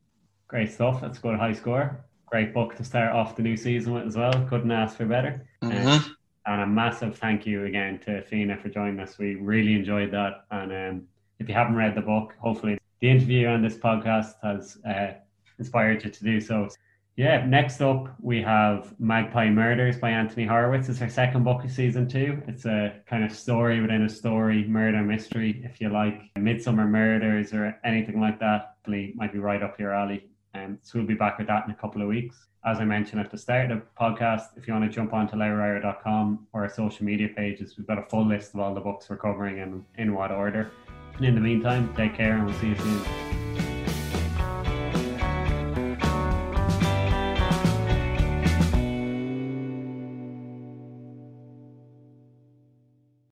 [0.48, 1.02] Great stuff.
[1.02, 2.06] That's a good high score.
[2.28, 4.34] Great book to start off the new season with as well.
[4.48, 5.46] Couldn't ask for better.
[5.62, 5.88] Mm-hmm.
[5.88, 9.18] Um, and a massive thank you again to Fiona for joining us.
[9.18, 10.46] We really enjoyed that.
[10.52, 11.08] And um,
[11.40, 15.14] if you haven't read the book, hopefully the interview and this podcast has uh,
[15.60, 16.70] inspired you to do so.
[17.18, 20.88] Yeah, next up we have Magpie Murders by Anthony Horowitz.
[20.88, 22.42] It's our second book of season two.
[22.48, 26.22] It's a kind of story within a story, murder mystery, if you like.
[26.38, 30.30] Midsomer Murders or anything like that might be right up your alley.
[30.58, 32.48] Um, so we'll be back with that in a couple of weeks.
[32.66, 35.36] As I mentioned at the start of the podcast, if you want to jump onto
[35.36, 39.10] lowerhour.com or our social media pages, we've got a full list of all the books
[39.10, 40.72] we're covering and in what order.
[41.16, 43.47] And in the meantime, take care and we'll see you soon.